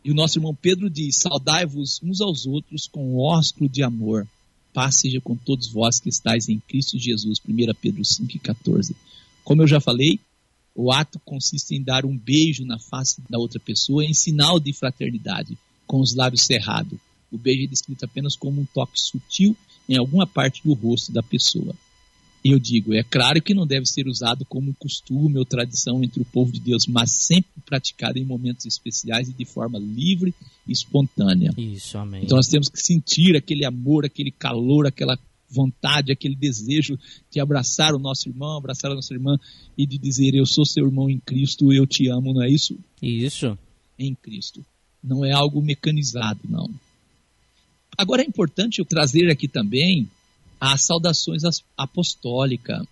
E 0.05 0.11
o 0.11 0.15
nosso 0.15 0.39
irmão 0.39 0.55
Pedro 0.55 0.89
diz: 0.89 1.17
Saudai-vos 1.17 2.01
uns 2.03 2.21
aos 2.21 2.47
outros 2.47 2.87
com 2.87 3.17
ósculo 3.17 3.69
de 3.69 3.83
amor. 3.83 4.27
Paz 4.73 4.97
seja 4.97 5.21
com 5.21 5.35
todos 5.35 5.69
vós 5.69 5.99
que 5.99 6.09
estáis 6.09 6.49
em 6.49 6.59
Cristo 6.61 6.99
Jesus. 6.99 7.41
1 7.49 7.75
Pedro 7.81 8.03
5,14. 8.03 8.95
Como 9.43 9.63
eu 9.63 9.67
já 9.67 9.81
falei, 9.81 10.21
o 10.75 10.93
ato 10.93 11.19
consiste 11.25 11.75
em 11.75 11.83
dar 11.83 12.05
um 12.05 12.17
beijo 12.17 12.65
na 12.65 12.79
face 12.79 13.23
da 13.31 13.39
outra 13.39 13.59
pessoa 13.59 14.05
em 14.05 14.13
sinal 14.13 14.61
de 14.61 14.73
fraternidade, 14.73 15.57
com 15.87 16.01
os 16.01 16.15
lábios 16.15 16.43
cerrados. 16.43 16.99
O 17.33 17.39
beijo 17.39 17.65
é 17.65 17.67
descrito 17.67 18.05
apenas 18.05 18.37
como 18.37 18.61
um 18.61 18.67
toque 18.67 19.01
sutil 19.01 19.57
em 19.89 19.97
alguma 19.97 20.27
parte 20.27 20.63
do 20.63 20.75
rosto 20.75 21.11
da 21.13 21.23
pessoa. 21.23 21.75
Eu 22.49 22.61
digo, 22.61 22.95
é 22.95 23.03
claro 23.03 23.43
que 23.43 23.53
não 23.53 23.67
deve 23.67 23.87
ser 23.87 24.07
usado 24.07 24.45
como 24.45 24.73
costume 24.75 25.37
ou 25.37 25.45
tradição 25.45 26.05
entre 26.05 26.23
o 26.23 26.25
povo 26.25 26.53
de 26.53 26.61
Deus, 26.61 26.87
mas 26.87 27.11
sempre 27.11 27.51
praticado 27.65 28.19
em 28.19 28.25
momentos 28.25 28.65
especiais 28.67 29.29
e 29.29 29.33
de 29.33 29.45
forma 29.45 29.81
livre 29.81 30.33
e 30.65 30.71
espontânea. 30.71 31.53
Isso, 31.59 31.99
amém. 31.99 32.23
Então 32.23 32.37
nós 32.37 32.47
temos 32.47 32.69
que 32.69 32.81
sentir 32.81 33.35
aquele 33.37 33.65
amor, 33.65 34.05
aquele 34.05 34.31
calor, 34.31 34.87
aquela 34.87 35.19
vontade, 35.51 36.13
aquele 36.13 36.37
desejo 36.37 36.97
de 37.31 37.41
abraçar 37.41 37.95
o 37.95 37.99
nosso 37.99 38.29
irmão, 38.29 38.57
abraçar 38.57 38.93
a 38.93 38.95
nossa 38.95 39.13
irmã 39.13 39.37
e 39.77 39.85
de 39.85 39.99
dizer: 39.99 40.35
Eu 40.35 40.47
sou 40.47 40.65
seu 40.65 40.87
irmão 40.87 41.11
em 41.11 41.19
Cristo, 41.19 41.73
eu 41.73 41.85
te 41.85 42.09
amo, 42.09 42.33
não 42.33 42.45
é 42.45 42.49
isso? 42.49 42.79
Isso. 43.03 43.59
Em 43.99 44.15
Cristo. 44.15 44.65
Não 45.03 45.25
é 45.25 45.33
algo 45.33 45.61
mecanizado, 45.61 46.41
não. 46.49 46.71
Agora 47.99 48.23
é 48.23 48.27
importante 48.27 48.79
eu 48.79 48.85
trazer 48.85 49.31
aqui 49.31 49.49
também 49.49 50.09
as 50.61 50.83
saudações 50.83 51.45
as- 51.45 51.63
apostólicas. 51.77 52.87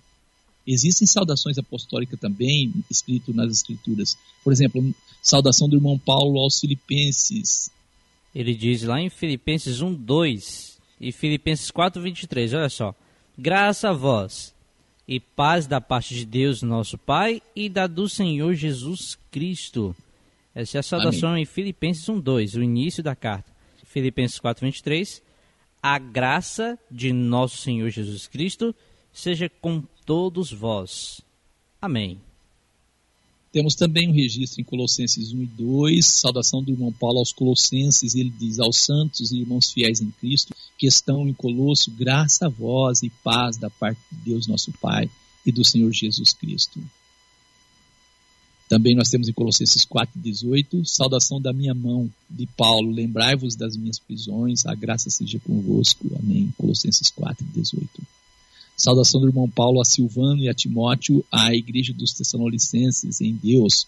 Existem 0.67 1.07
saudações 1.07 1.59
apostólicas 1.59 2.19
também, 2.19 2.73
escrito 2.91 3.35
nas 3.35 3.53
Escrituras. 3.53 4.17
Por 4.43 4.53
exemplo, 4.53 4.95
saudação 5.23 5.69
do 5.69 5.77
irmão 5.77 5.99
Paulo 5.99 6.39
aos 6.39 6.59
Filipenses. 6.59 7.69
Ele 8.35 8.55
diz 8.55 8.83
lá 8.83 9.01
em 9.01 9.11
Filipenses 9.11 9.81
1, 9.81 9.93
2 9.95 10.79
e 11.01 11.13
Filipenses 11.13 11.71
4, 11.71 12.01
23, 12.03 12.55
olha 12.55 12.69
só. 12.71 12.95
Graça 13.37 13.91
a 13.91 13.93
vós 13.93 14.55
e 15.07 15.21
paz 15.21 15.67
da 15.67 15.81
parte 15.81 16.15
de 16.15 16.25
Deus, 16.25 16.63
nosso 16.63 16.97
Pai, 16.97 17.43
e 17.55 17.69
da 17.69 17.87
do 17.87 18.09
Senhor 18.09 18.55
Jesus 18.55 19.19
Cristo. 19.31 19.95
Essa 20.55 20.79
é 20.79 20.81
a 20.81 20.83
saudação 20.83 21.37
em 21.37 21.45
Filipenses 21.45 22.09
1, 22.09 22.19
2, 22.21 22.55
o 22.55 22.63
início 22.63 23.03
da 23.03 23.15
carta. 23.15 23.53
Filipenses 23.85 24.39
4, 24.41 24.65
23. 24.65 25.23
A 25.87 25.99
graça 25.99 26.79
de 26.91 27.13
nosso 27.13 27.59
Senhor 27.59 27.91
Jesus 27.91 28.27
Cristo 28.27 28.75
seja 29.13 29.51
com 29.51 29.83
todos 30.07 30.51
vós. 30.51 31.21
Amém. 31.79 32.19
Temos 33.53 33.75
também 33.75 34.09
um 34.09 34.15
registro 34.15 34.63
em 34.63 34.65
Colossenses 34.65 35.35
1 35.35 35.43
e 35.43 35.47
2, 35.47 36.07
saudação 36.07 36.63
do 36.63 36.71
irmão 36.71 36.91
Paulo 36.91 37.19
aos 37.19 37.35
Colossenses, 37.35 38.15
ele 38.15 38.31
diz 38.31 38.59
aos 38.59 38.79
santos 38.79 39.31
e 39.31 39.41
irmãos 39.41 39.73
fiéis 39.73 40.01
em 40.01 40.11
Cristo, 40.11 40.55
que 40.79 40.87
estão 40.87 41.29
em 41.29 41.35
Colosso, 41.35 41.91
graça 41.91 42.47
a 42.47 42.49
vós 42.49 43.03
e 43.03 43.11
paz 43.23 43.59
da 43.59 43.69
parte 43.69 44.01
de 44.11 44.31
Deus 44.31 44.47
nosso 44.47 44.73
Pai 44.81 45.11
e 45.45 45.53
do 45.53 45.63
Senhor 45.63 45.93
Jesus 45.93 46.33
Cristo. 46.33 46.81
Também 48.75 48.97
nós 48.97 49.09
temos 49.09 49.29
em 49.29 49.33
Colossenses 49.33 49.85
4 49.85 50.19
e 50.19 50.21
18, 50.21 50.85
saudação 50.85 51.41
da 51.41 51.53
minha 51.53 51.73
mão, 51.73 52.11
de 52.29 52.45
Paulo, 52.45 52.91
lembrai-vos 52.91 53.55
das 53.55 53.77
minhas 53.77 54.01
prisões, 54.01 54.67
a 54.67 54.75
graça 54.75 55.09
seja 55.11 55.39
convosco. 55.39 56.11
Amém. 56.19 56.53
Colossenses 56.59 57.09
4 57.09 57.47
e 57.47 57.61
18. 57.61 57.89
Saudação 58.77 59.21
do 59.21 59.29
irmão 59.29 59.49
Paulo 59.49 59.81
a 59.81 59.85
Silvano 59.85 60.43
e 60.43 60.49
a 60.49 60.55
Timóteo, 60.55 61.25
à 61.31 61.55
igreja 61.55 61.93
dos 61.93 62.15
Tessalonicenses, 62.15 63.21
em 63.21 63.35
Deus, 63.35 63.87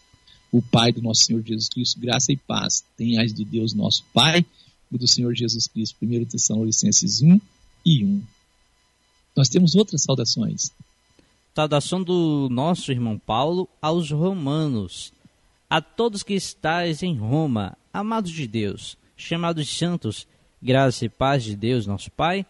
o 0.53 0.63
Pai 0.63 0.93
do 0.93 1.03
nosso 1.03 1.25
Senhor 1.25 1.43
Jesus 1.45 1.69
Cristo, 1.69 1.99
graça 1.99 2.31
e 2.31 2.37
paz. 2.37 2.85
Tenhais 2.97 3.35
de 3.35 3.45
Deus 3.45 3.75
nosso 3.75 4.05
Pai 4.15 4.47
e 4.93 4.97
do 4.97 5.09
Senhor 5.09 5.35
Jesus 5.35 5.67
Cristo. 5.67 5.97
1 6.01 6.27
Tessalonicenses 6.27 7.23
1 7.23 7.41
e 7.85 8.05
1. 8.05 8.23
Nós 9.35 9.49
temos 9.49 9.75
outras 9.75 10.05
saudações. 10.05 10.71
Saudação 11.57 12.03
do 12.03 12.51
nosso 12.51 12.93
irmão 12.93 13.19
Paulo 13.19 13.67
aos 13.81 14.11
romanos. 14.11 15.11
A 15.71 15.81
todos 15.81 16.23
que 16.23 16.35
estáis 16.35 17.03
em 17.03 17.17
Roma, 17.17 17.79
amados 17.91 18.31
de 18.31 18.47
Deus, 18.47 18.99
chamados 19.17 19.67
santos, 19.67 20.29
graça 20.61 21.07
e 21.07 21.09
paz 21.09 21.43
de 21.45 21.57
Deus, 21.57 21.87
nosso 21.87 22.11
Pai, 22.11 22.45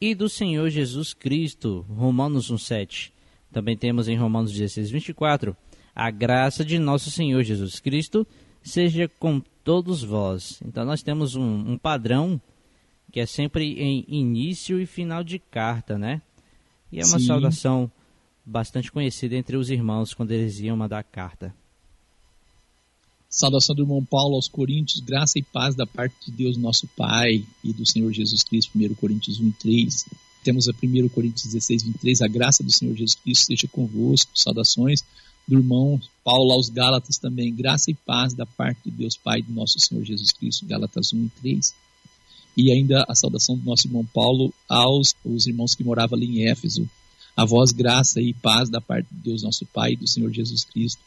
e 0.00 0.14
do 0.14 0.26
Senhor 0.26 0.70
Jesus 0.70 1.12
Cristo. 1.12 1.84
Romanos 1.86 2.50
1,7. 2.50 3.12
Também 3.52 3.76
temos 3.76 4.08
em 4.08 4.16
Romanos 4.16 4.52
16, 4.52 4.90
24. 4.90 5.54
A 5.94 6.10
graça 6.10 6.64
de 6.64 6.78
nosso 6.78 7.10
Senhor 7.10 7.42
Jesus 7.42 7.78
Cristo 7.78 8.26
seja 8.62 9.06
com 9.06 9.38
todos 9.62 10.02
vós. 10.02 10.62
Então 10.64 10.86
nós 10.86 11.02
temos 11.02 11.36
um, 11.36 11.72
um 11.72 11.76
padrão 11.76 12.40
que 13.12 13.20
é 13.20 13.26
sempre 13.26 13.74
em 13.78 14.02
início 14.08 14.80
e 14.80 14.86
final 14.86 15.22
de 15.22 15.38
carta, 15.38 15.98
né? 15.98 16.22
E 16.90 17.00
é 17.00 17.04
uma 17.04 17.18
Sim. 17.18 17.26
saudação 17.26 17.92
bastante 18.50 18.90
conhecida 18.90 19.36
entre 19.36 19.56
os 19.56 19.70
irmãos 19.70 20.12
quando 20.12 20.32
eles 20.32 20.58
iam 20.58 20.76
mandar 20.76 21.04
carta. 21.04 21.54
Saudação 23.28 23.76
do 23.76 23.82
irmão 23.82 24.04
Paulo 24.04 24.34
aos 24.34 24.48
Coríntios, 24.48 24.98
graça 24.98 25.38
e 25.38 25.42
paz 25.42 25.76
da 25.76 25.86
parte 25.86 26.16
de 26.26 26.32
Deus 26.32 26.56
nosso 26.56 26.88
Pai 26.96 27.46
e 27.62 27.72
do 27.72 27.86
Senhor 27.86 28.12
Jesus 28.12 28.42
Cristo, 28.42 28.76
1 28.76 28.94
Coríntios 28.94 29.38
1 29.38 29.48
e 29.48 29.52
3. 29.52 30.06
Temos 30.42 30.68
a 30.68 30.72
1 30.72 31.08
Coríntios 31.10 31.44
16, 31.44 31.84
23, 31.84 32.22
a 32.22 32.26
graça 32.26 32.64
do 32.64 32.72
Senhor 32.72 32.96
Jesus 32.96 33.14
Cristo 33.14 33.44
seja 33.44 33.68
convosco. 33.68 34.32
Saudações 34.34 35.04
do 35.46 35.58
irmão 35.58 36.00
Paulo 36.24 36.52
aos 36.52 36.68
Gálatas 36.68 37.18
também, 37.18 37.54
graça 37.54 37.88
e 37.88 37.94
paz 37.94 38.34
da 38.34 38.44
parte 38.44 38.80
de 38.86 38.90
Deus 38.90 39.16
Pai 39.16 39.38
e 39.38 39.42
do 39.42 39.52
nosso 39.52 39.78
Senhor 39.78 40.02
Jesus 40.04 40.32
Cristo, 40.32 40.66
Gálatas 40.66 41.12
1 41.12 41.24
e 41.24 41.28
3. 41.40 41.74
E 42.56 42.72
ainda 42.72 43.04
a 43.08 43.14
saudação 43.14 43.56
do 43.56 43.64
nosso 43.64 43.86
irmão 43.86 44.04
Paulo 44.04 44.52
aos 44.68 45.14
os 45.24 45.46
irmãos 45.46 45.76
que 45.76 45.84
moravam 45.84 46.18
ali 46.18 46.40
em 46.40 46.48
Éfeso. 46.48 46.88
A 47.40 47.46
vós 47.46 47.72
graça 47.72 48.20
e 48.20 48.34
paz 48.34 48.68
da 48.68 48.82
parte 48.82 49.06
de 49.10 49.18
Deus 49.22 49.42
nosso 49.42 49.64
Pai 49.64 49.94
e 49.94 49.96
do 49.96 50.06
Senhor 50.06 50.30
Jesus 50.30 50.62
Cristo. 50.62 51.00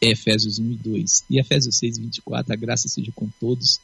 Efésios 0.00 0.58
1 0.58 0.72
e 0.72 0.76
2. 0.76 1.24
E 1.28 1.38
Efésios 1.38 1.76
6, 1.76 1.98
24, 1.98 2.54
a 2.54 2.56
graça 2.56 2.88
seja 2.88 3.12
com 3.14 3.28
todos 3.38 3.78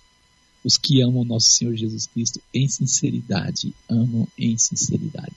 os 0.65 0.79
que 0.79 1.03
amam 1.03 1.27
nosso 1.27 1.51
Senhor 1.51 1.77
Jesus 1.77 2.07
Cristo 2.07 2.41
em 2.55 2.67
sinceridade. 2.67 3.75
Amam 3.87 4.27
em 4.39 4.57
sinceridade. 4.57 5.37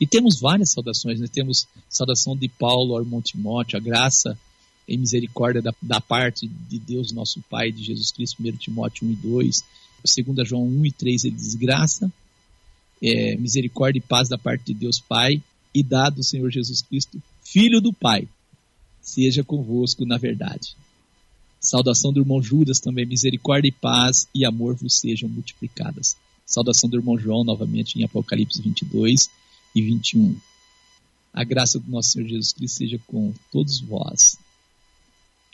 E 0.00 0.06
temos 0.06 0.40
várias 0.40 0.70
saudações, 0.70 1.20
né? 1.20 1.26
temos 1.30 1.68
saudação 1.90 2.34
de 2.34 2.48
Paulo 2.48 2.94
ao 2.94 3.02
irmão 3.02 3.20
Timóteo, 3.20 3.76
a 3.76 3.82
graça 3.82 4.34
e 4.88 4.96
misericórdia 4.96 5.60
da, 5.60 5.74
da 5.82 6.00
parte 6.00 6.48
de 6.48 6.78
Deus 6.78 7.12
nosso 7.12 7.42
Pai, 7.50 7.70
de 7.70 7.84
Jesus 7.84 8.10
Cristo, 8.12 8.42
1 8.42 8.52
Timóteo 8.52 9.06
1 9.06 9.10
e 9.10 9.16
2. 9.16 9.64
2 10.24 10.48
João 10.48 10.66
1 10.66 10.86
e 10.86 10.92
3, 10.92 11.24
ele 11.24 11.36
diz 11.36 11.54
graça, 11.54 12.10
é, 13.02 13.36
misericórdia 13.36 13.98
e 13.98 14.02
paz 14.02 14.28
da 14.28 14.38
parte 14.38 14.66
de 14.66 14.74
Deus 14.74 15.00
Pai 15.00 15.42
e 15.74 15.82
dado 15.82 16.16
do 16.16 16.24
Senhor 16.24 16.50
Jesus 16.50 16.82
Cristo, 16.82 17.22
Filho 17.42 17.80
do 17.80 17.92
Pai, 17.92 18.28
seja 19.00 19.44
convosco 19.44 20.04
na 20.04 20.18
verdade. 20.18 20.76
Saudação 21.60 22.12
do 22.12 22.20
irmão 22.20 22.42
Judas 22.42 22.78
também, 22.78 23.06
misericórdia 23.06 23.68
e 23.68 23.72
paz 23.72 24.28
e 24.34 24.44
amor 24.44 24.74
vos 24.74 24.96
sejam 24.96 25.28
multiplicadas. 25.28 26.16
Saudação 26.46 26.88
do 26.88 26.96
irmão 26.96 27.18
João, 27.18 27.44
novamente 27.44 27.98
em 27.98 28.04
Apocalipse 28.04 28.62
22 28.62 29.28
e 29.74 29.82
21. 29.82 30.36
A 31.32 31.44
graça 31.44 31.78
do 31.78 31.90
nosso 31.90 32.10
Senhor 32.10 32.28
Jesus 32.28 32.52
Cristo 32.52 32.78
seja 32.78 32.98
com 33.06 33.34
todos 33.52 33.80
vós. 33.80 34.38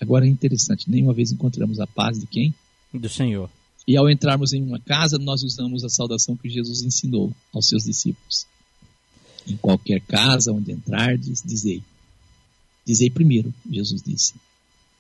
Agora 0.01 0.27
é 0.27 0.29
interessante, 0.29 0.91
nenhuma 0.91 1.13
vez 1.13 1.33
encontramos 1.33 1.81
a 1.81 1.87
paz 1.87 2.19
de 2.19 2.27
quem? 2.27 2.55
Do 2.93 3.09
Senhor. 3.09 3.51
E 3.87 3.97
ao 3.97 4.09
entrarmos 4.09 4.53
em 4.53 4.63
uma 4.63 4.79
casa, 4.79 5.19
nós 5.19 5.43
usamos 5.43 5.85
a 5.85 5.89
saudação 5.89 6.37
que 6.37 6.49
Jesus 6.49 6.83
ensinou 6.83 7.33
aos 7.53 7.69
seus 7.69 7.85
discípulos. 7.85 8.47
Em 9.47 9.57
qualquer 9.57 10.01
casa 10.01 10.53
onde 10.53 10.73
entrardes, 10.73 11.43
dizei. 11.45 11.83
Dizei 12.85 13.11
primeiro, 13.11 13.53
Jesus 13.71 14.03
disse. 14.03 14.35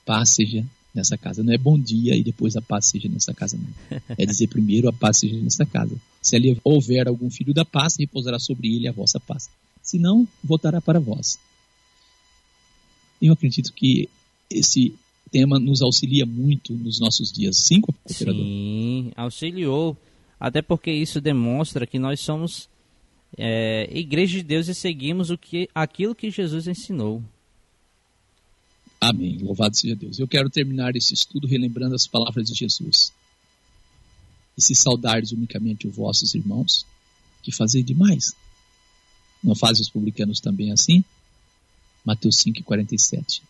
Paz 0.04 0.30
seja 0.30 0.64
nessa 0.94 1.16
casa. 1.16 1.42
Não 1.42 1.52
é 1.52 1.58
bom 1.58 1.78
dia 1.78 2.14
e 2.14 2.22
depois 2.22 2.56
a 2.56 2.62
paz 2.62 2.86
seja 2.86 3.08
nessa 3.08 3.34
casa, 3.34 3.56
não. 3.56 4.00
É 4.16 4.24
dizer 4.24 4.48
primeiro 4.48 4.88
a 4.88 4.92
paz 4.92 5.18
seja 5.18 5.36
nessa 5.40 5.66
casa. 5.66 5.96
Se 6.22 6.36
ali 6.36 6.58
houver 6.62 7.08
algum 7.08 7.30
filho 7.30 7.52
da 7.52 7.64
paz, 7.64 7.96
repousará 7.98 8.38
sobre 8.38 8.74
ele 8.74 8.86
a 8.86 8.92
vossa 8.92 9.18
paz. 9.18 9.48
Se 9.82 9.98
não, 9.98 10.28
voltará 10.42 10.80
para 10.80 11.00
vós. 11.00 11.38
Eu 13.20 13.32
acredito 13.32 13.72
que 13.72 14.08
esse 14.50 14.94
tema 15.34 15.58
nos 15.58 15.82
auxilia 15.82 16.24
muito 16.24 16.74
nos 16.74 17.00
nossos 17.00 17.32
dias. 17.32 17.56
Sim, 17.56 17.80
cooperador? 17.80 18.40
Sim, 18.40 19.10
auxiliou. 19.16 19.96
Até 20.38 20.62
porque 20.62 20.92
isso 20.92 21.20
demonstra 21.20 21.88
que 21.88 21.98
nós 21.98 22.20
somos 22.20 22.68
é, 23.36 23.90
igreja 23.92 24.38
de 24.38 24.44
Deus 24.44 24.68
e 24.68 24.74
seguimos 24.74 25.30
o 25.30 25.36
que, 25.36 25.68
aquilo 25.74 26.14
que 26.14 26.30
Jesus 26.30 26.68
ensinou. 26.68 27.20
Amém. 29.00 29.38
Louvado 29.38 29.76
seja 29.76 29.96
Deus. 29.96 30.20
Eu 30.20 30.28
quero 30.28 30.48
terminar 30.48 30.94
esse 30.94 31.12
estudo 31.12 31.48
relembrando 31.48 31.96
as 31.96 32.06
palavras 32.06 32.46
de 32.46 32.54
Jesus. 32.54 33.12
E 34.56 34.62
se 34.62 34.72
saudares 34.72 35.32
unicamente 35.32 35.88
os 35.88 35.96
vossos 35.96 36.32
irmãos, 36.36 36.86
que 37.42 37.50
fazei 37.50 37.82
demais. 37.82 38.34
Não 39.42 39.56
fazem 39.56 39.82
os 39.82 39.90
publicanos 39.90 40.38
também 40.38 40.70
assim? 40.70 41.02
Mateus 42.04 42.36
5,47. 42.36 43.42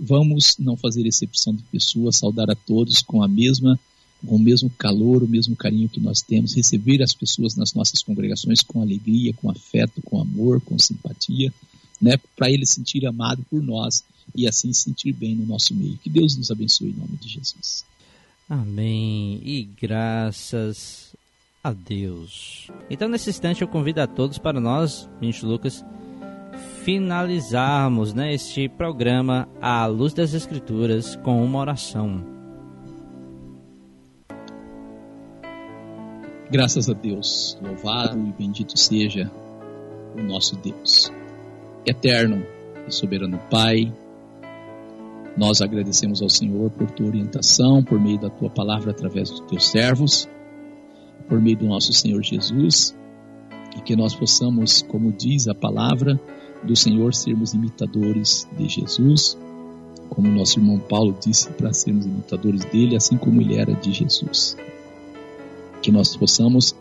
Vamos 0.00 0.56
não 0.58 0.76
fazer 0.76 1.06
exceção 1.06 1.54
de 1.54 1.62
pessoas, 1.64 2.16
saudar 2.16 2.50
a 2.50 2.54
todos 2.54 3.02
com 3.02 3.22
a 3.22 3.28
mesma 3.28 3.78
com 4.26 4.36
o 4.36 4.38
mesmo 4.38 4.68
calor, 4.70 5.22
o 5.22 5.28
mesmo 5.28 5.56
carinho 5.56 5.88
que 5.88 6.00
nós 6.00 6.20
temos, 6.20 6.54
receber 6.54 7.02
as 7.02 7.14
pessoas 7.14 7.56
nas 7.56 7.72
nossas 7.72 8.02
congregações 8.02 8.62
com 8.62 8.82
alegria, 8.82 9.32
com 9.32 9.50
afeto, 9.50 10.02
com 10.02 10.20
amor, 10.20 10.60
com 10.60 10.78
simpatia, 10.78 11.52
né, 12.00 12.18
para 12.36 12.50
ele 12.50 12.66
sentir 12.66 13.06
amado 13.06 13.44
por 13.50 13.62
nós 13.62 14.04
e 14.34 14.46
assim 14.46 14.72
sentir 14.72 15.12
bem 15.12 15.34
no 15.34 15.46
nosso 15.46 15.74
meio. 15.74 15.98
Que 15.98 16.10
Deus 16.10 16.36
nos 16.36 16.50
abençoe 16.50 16.90
em 16.90 17.00
nome 17.00 17.16
de 17.20 17.28
Jesus. 17.28 17.84
Amém. 18.48 19.40
E 19.44 19.68
graças 19.80 21.14
a 21.62 21.72
Deus. 21.72 22.68
Então, 22.88 23.08
nesse 23.08 23.30
instante, 23.30 23.62
eu 23.62 23.68
convido 23.68 24.00
a 24.00 24.06
todos 24.06 24.38
para 24.38 24.60
nós, 24.60 25.08
Ministro 25.20 25.48
Lucas, 25.48 25.84
finalizarmos 26.84 28.14
né, 28.14 28.32
este 28.32 28.68
programa 28.68 29.48
à 29.60 29.86
luz 29.86 30.14
das 30.14 30.32
Escrituras 30.32 31.16
com 31.16 31.44
uma 31.44 31.58
oração. 31.58 32.24
Graças 36.50 36.88
a 36.88 36.94
Deus, 36.94 37.58
louvado 37.62 38.18
e 38.18 38.32
bendito 38.32 38.78
seja 38.78 39.30
o 40.16 40.22
nosso 40.22 40.56
Deus. 40.56 41.12
Eterno 41.86 42.44
e 42.88 42.92
soberano 42.92 43.38
Pai, 43.50 43.92
nós 45.36 45.60
agradecemos 45.60 46.22
ao 46.22 46.28
Senhor 46.28 46.70
por 46.70 46.90
tua 46.90 47.06
orientação, 47.06 47.84
por 47.84 48.00
meio 48.00 48.18
da 48.18 48.30
tua 48.30 48.50
palavra 48.50 48.90
através 48.90 49.30
dos 49.30 49.40
teus 49.40 49.68
servos, 49.68 50.28
por 51.28 51.40
meio 51.40 51.58
do 51.58 51.66
nosso 51.66 51.92
Senhor 51.92 52.22
Jesus, 52.22 52.96
e 53.76 53.80
que 53.80 53.94
nós 53.94 54.14
possamos, 54.14 54.82
como 54.82 55.12
diz 55.12 55.46
a 55.46 55.54
palavra 55.54 56.18
do 56.62 56.76
Senhor, 56.76 57.14
sermos 57.14 57.54
imitadores 57.54 58.48
de 58.56 58.68
Jesus, 58.68 59.36
como 60.08 60.28
nosso 60.28 60.58
irmão 60.58 60.78
Paulo 60.78 61.16
disse, 61.24 61.50
para 61.50 61.72
sermos 61.72 62.06
imitadores 62.06 62.64
dele, 62.64 62.96
assim 62.96 63.16
como 63.16 63.40
ele 63.40 63.56
era 63.56 63.72
de 63.72 63.92
Jesus 63.92 64.56
que 65.80 65.90
nós 65.90 66.16
possamos 66.16 66.74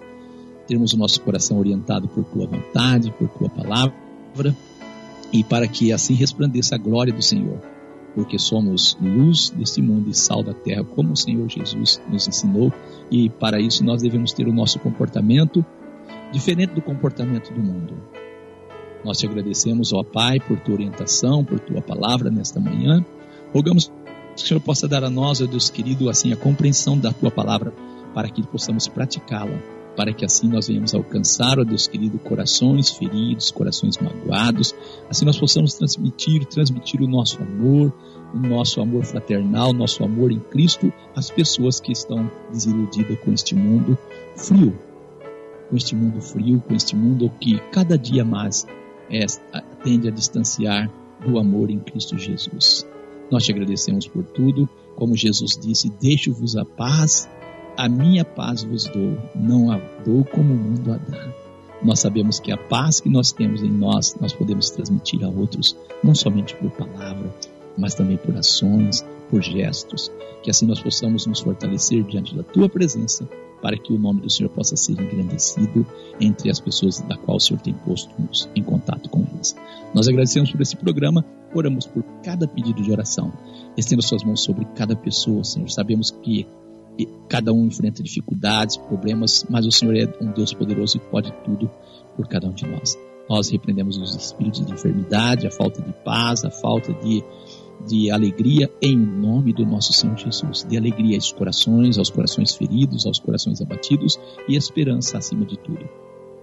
termos 0.67 0.93
o 0.93 0.97
nosso 0.97 1.21
coração 1.21 1.57
orientado 1.57 2.07
por 2.07 2.23
tua 2.25 2.45
vontade, 2.45 3.11
por 3.11 3.27
tua 3.29 3.49
palavra, 3.49 4.55
e 5.31 5.43
para 5.43 5.67
que 5.67 5.91
assim 5.91 6.13
resplandeça 6.13 6.75
a 6.75 6.77
glória 6.77 7.13
do 7.13 7.21
Senhor, 7.21 7.59
porque 8.13 8.37
somos 8.37 8.97
luz 9.01 9.49
deste 9.49 9.81
mundo 9.81 10.09
e 10.09 10.13
sal 10.13 10.43
da 10.43 10.53
terra, 10.53 10.83
como 10.83 11.13
o 11.13 11.17
Senhor 11.17 11.47
Jesus 11.49 12.01
nos 12.09 12.27
ensinou, 12.27 12.71
e 13.09 13.29
para 13.29 13.59
isso 13.59 13.83
nós 13.83 14.01
devemos 14.01 14.31
ter 14.31 14.47
o 14.47 14.53
nosso 14.53 14.79
comportamento 14.79 15.65
diferente 16.31 16.73
do 16.73 16.81
comportamento 16.81 17.51
do 17.51 17.61
mundo. 17.61 17.95
Nós 19.03 19.17
te 19.17 19.25
agradecemos, 19.25 19.93
ó 19.93 20.03
Pai, 20.03 20.39
por 20.39 20.59
tua 20.59 20.75
orientação, 20.75 21.43
por 21.43 21.59
tua 21.59 21.81
palavra 21.81 22.29
nesta 22.29 22.59
manhã. 22.59 23.03
Rogamos 23.53 23.91
que 24.35 24.43
o 24.43 24.47
Senhor 24.47 24.59
possa 24.59 24.88
dar 24.88 25.03
a 25.03 25.09
nós, 25.09 25.41
ó 25.41 25.45
Deus 25.45 25.69
querido, 25.69 26.09
assim 26.09 26.31
a 26.31 26.35
compreensão 26.35 26.97
da 26.97 27.12
tua 27.12 27.31
palavra 27.31 27.73
para 28.13 28.29
que 28.29 28.41
possamos 28.43 28.88
praticá-la, 28.88 29.57
para 29.95 30.13
que 30.13 30.25
assim 30.25 30.47
nós 30.47 30.67
venhamos 30.67 30.93
alcançar, 30.93 31.59
ó 31.59 31.63
Deus 31.63 31.88
querido, 31.88 32.17
corações 32.19 32.89
feridos, 32.89 33.51
corações 33.51 33.97
magoados, 33.97 34.73
assim 35.09 35.25
nós 35.25 35.38
possamos 35.38 35.73
transmitir, 35.73 36.45
transmitir 36.45 37.01
o 37.01 37.07
nosso 37.07 37.41
amor, 37.41 37.93
o 38.33 38.38
nosso 38.38 38.81
amor 38.81 39.03
fraternal, 39.03 39.73
nosso 39.73 40.03
amor 40.03 40.31
em 40.31 40.39
Cristo 40.39 40.91
às 41.15 41.29
pessoas 41.29 41.79
que 41.79 41.91
estão 41.91 42.29
desiludidas 42.51 43.17
com 43.19 43.31
este 43.31 43.55
mundo 43.55 43.97
frio, 44.35 44.77
com 45.69 45.75
este 45.75 45.95
mundo 45.95 46.21
frio, 46.21 46.63
com 46.67 46.73
este 46.73 46.95
mundo 46.95 47.31
que 47.39 47.59
cada 47.71 47.97
dia 47.97 48.23
mais 48.23 48.65
é, 49.10 49.26
tende 49.84 50.08
a 50.08 50.12
distanciar 50.12 50.89
do 51.26 51.38
amor 51.38 51.69
em 51.69 51.80
Cristo 51.80 52.17
Jesus. 52.17 52.88
Nós 53.32 53.43
te 53.43 53.52
agradecemos 53.52 54.08
por 54.08 54.24
tudo, 54.24 54.67
como 54.95 55.15
Jesus 55.15 55.58
disse: 55.58 55.91
Deixo-vos 56.02 56.56
a 56.56 56.65
paz, 56.65 57.30
a 57.78 57.88
minha 57.88 58.26
paz 58.26 58.63
vos 58.63 58.86
dou, 58.86 59.17
não 59.36 59.72
a 59.72 59.78
dou 60.06 60.24
como 60.26 60.54
o 60.54 60.58
mundo 60.58 60.91
a 60.93 60.98
dá. 60.98 61.34
Nós 61.82 62.00
sabemos 62.00 62.39
que 62.39 62.52
a 62.52 62.58
paz 62.58 63.00
que 63.00 63.10
nós 63.10 63.32
temos 63.32 63.63
em 63.63 63.72
nós, 63.72 64.15
nós 64.19 64.34
podemos 64.34 64.69
transmitir 64.69 65.24
a 65.24 65.30
outros, 65.30 65.78
não 66.04 66.13
somente 66.13 66.54
por 66.56 66.69
palavra, 66.72 67.34
mas 67.78 67.95
também 67.95 68.17
por 68.17 68.36
ações, 68.36 69.06
por 69.30 69.41
gestos, 69.41 70.12
que 70.43 70.50
assim 70.50 70.65
nós 70.65 70.82
possamos 70.82 71.26
nos 71.26 71.39
fortalecer 71.39 72.04
diante 72.04 72.36
da 72.36 72.43
tua 72.43 72.67
presença, 72.67 73.30
para 73.62 73.78
que 73.78 73.93
o 73.93 74.00
nome 74.00 74.22
do 74.22 74.30
Senhor 74.30 74.50
possa 74.50 74.76
ser 74.76 74.93
engrandecido 74.93 75.86
entre 76.19 76.50
as 76.50 76.60
pessoas 76.60 77.00
da 77.02 77.17
qual 77.17 77.38
o 77.38 77.39
Senhor 77.39 77.60
tem 77.62 77.74
posto-nos 77.74 78.50
em 78.56 78.63
contato 78.63 79.10
com 79.10 79.26
eles. 79.34 79.56
Nós 79.93 80.08
agradecemos 80.08 80.52
por 80.52 80.62
esse 80.62 80.76
programa, 80.76 81.26
oramos 81.54 81.86
por 81.86 82.04
cada 82.24 82.48
pedido 82.48 82.82
de 82.82 82.91
oração. 82.91 83.34
Estenda 83.78 84.02
suas 84.02 84.24
mãos 84.24 84.41
sobre 84.41 84.65
cada 84.76 84.95
pessoa, 84.95 85.43
Senhor. 85.43 85.69
Sabemos 85.69 86.12
que 86.12 86.48
cada 87.28 87.54
um 87.54 87.65
enfrenta 87.65 88.04
dificuldades, 88.04 88.78
problemas, 88.78 89.45
mas 89.50 89.65
o 89.65 89.72
Senhor 89.72 89.95
é 89.95 90.06
um 90.22 90.32
Deus 90.32 90.54
poderoso 90.54 90.98
e 90.98 91.00
pode 91.00 91.32
tudo 91.43 91.69
por 92.15 92.28
cada 92.28 92.48
um 92.48 92.54
de 92.54 92.67
nós. 92.67 92.98
Nós 93.30 93.50
repreendemos 93.50 93.98
os 93.98 94.15
espíritos 94.15 94.65
de 94.65 94.74
enfermidade, 94.74 95.45
a 95.45 95.52
falta 95.52 95.82
de 95.82 95.93
paz, 96.04 96.43
a 96.43 96.50
falta 96.50 96.91
de, 96.93 97.24
de 97.87 98.11
alegria, 98.11 98.71
em 98.81 98.97
nome 98.97 99.53
do 99.53 99.65
nosso 99.65 99.93
Senhor 99.93 100.17
Jesus. 100.17 100.65
De 100.67 100.77
alegria 100.77 101.15
aos 101.17 101.31
corações, 101.31 101.97
aos 101.97 102.09
corações 102.09 102.55
feridos, 102.55 103.05
aos 103.05 103.19
corações 103.19 103.61
abatidos 103.61 104.19
e 104.47 104.55
esperança 104.55 105.17
acima 105.17 105.45
de 105.45 105.57
tudo. 105.57 105.87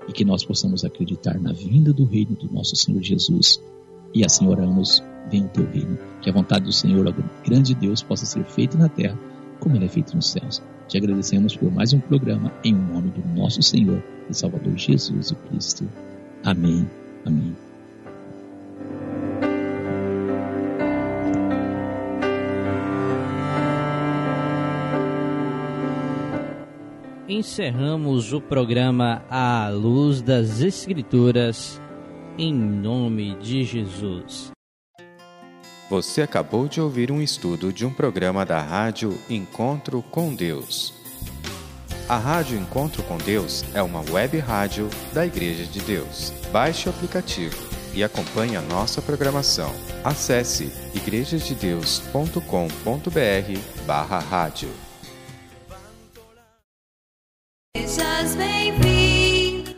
E 0.08 0.12
que 0.12 0.24
nós 0.24 0.44
possamos 0.44 0.84
acreditar 0.84 1.38
na 1.40 1.52
vinda 1.52 1.92
do 1.92 2.04
reino 2.04 2.36
do 2.36 2.52
nosso 2.52 2.76
Senhor 2.76 3.02
Jesus. 3.02 3.60
E 4.14 4.24
assim 4.24 4.46
oramos, 4.48 5.02
venha 5.30 5.46
o 5.46 5.48
teu 5.48 5.66
reino. 5.66 5.98
Que 6.22 6.30
a 6.30 6.32
vontade 6.32 6.64
do 6.64 6.72
Senhor, 6.72 7.12
grande 7.44 7.74
Deus, 7.74 8.02
possa 8.02 8.24
ser 8.24 8.44
feita 8.44 8.78
na 8.78 8.88
terra 8.88 9.18
como 9.60 9.76
ele 9.76 9.86
é 9.86 9.88
feito 9.88 10.14
nos 10.14 10.30
céus. 10.30 10.62
Te 10.88 10.96
agradecemos 10.96 11.56
por 11.56 11.72
mais 11.72 11.92
um 11.92 12.00
programa 12.00 12.52
em 12.62 12.72
nome 12.72 13.10
do 13.10 13.26
nosso 13.34 13.62
Senhor 13.62 14.02
e 14.30 14.34
Salvador 14.34 14.76
Jesus 14.76 15.34
Cristo. 15.48 15.88
Amém. 16.44 16.88
Amém. 17.24 17.65
Encerramos 27.28 28.32
o 28.32 28.40
programa 28.40 29.24
à 29.28 29.68
luz 29.68 30.22
das 30.22 30.60
Escrituras, 30.60 31.82
em 32.38 32.54
nome 32.54 33.34
de 33.40 33.64
Jesus. 33.64 34.52
Você 35.90 36.22
acabou 36.22 36.68
de 36.68 36.80
ouvir 36.80 37.10
um 37.10 37.20
estudo 37.20 37.72
de 37.72 37.84
um 37.84 37.92
programa 37.92 38.46
da 38.46 38.62
Rádio 38.62 39.18
Encontro 39.28 40.02
com 40.02 40.36
Deus. 40.36 40.94
A 42.08 42.16
Rádio 42.16 42.56
Encontro 42.56 43.02
com 43.02 43.18
Deus 43.18 43.64
é 43.74 43.82
uma 43.82 44.08
web 44.08 44.38
rádio 44.38 44.88
da 45.12 45.26
Igreja 45.26 45.64
de 45.64 45.80
Deus. 45.80 46.32
Baixe 46.52 46.88
o 46.88 46.92
aplicativo 46.92 47.56
e 47.92 48.04
acompanhe 48.04 48.54
a 48.54 48.62
nossa 48.62 49.02
programação. 49.02 49.74
Acesse 50.04 50.70
igrejasdedeus.com.br 50.94 53.84
barra 53.84 54.20
rádio. 54.20 54.85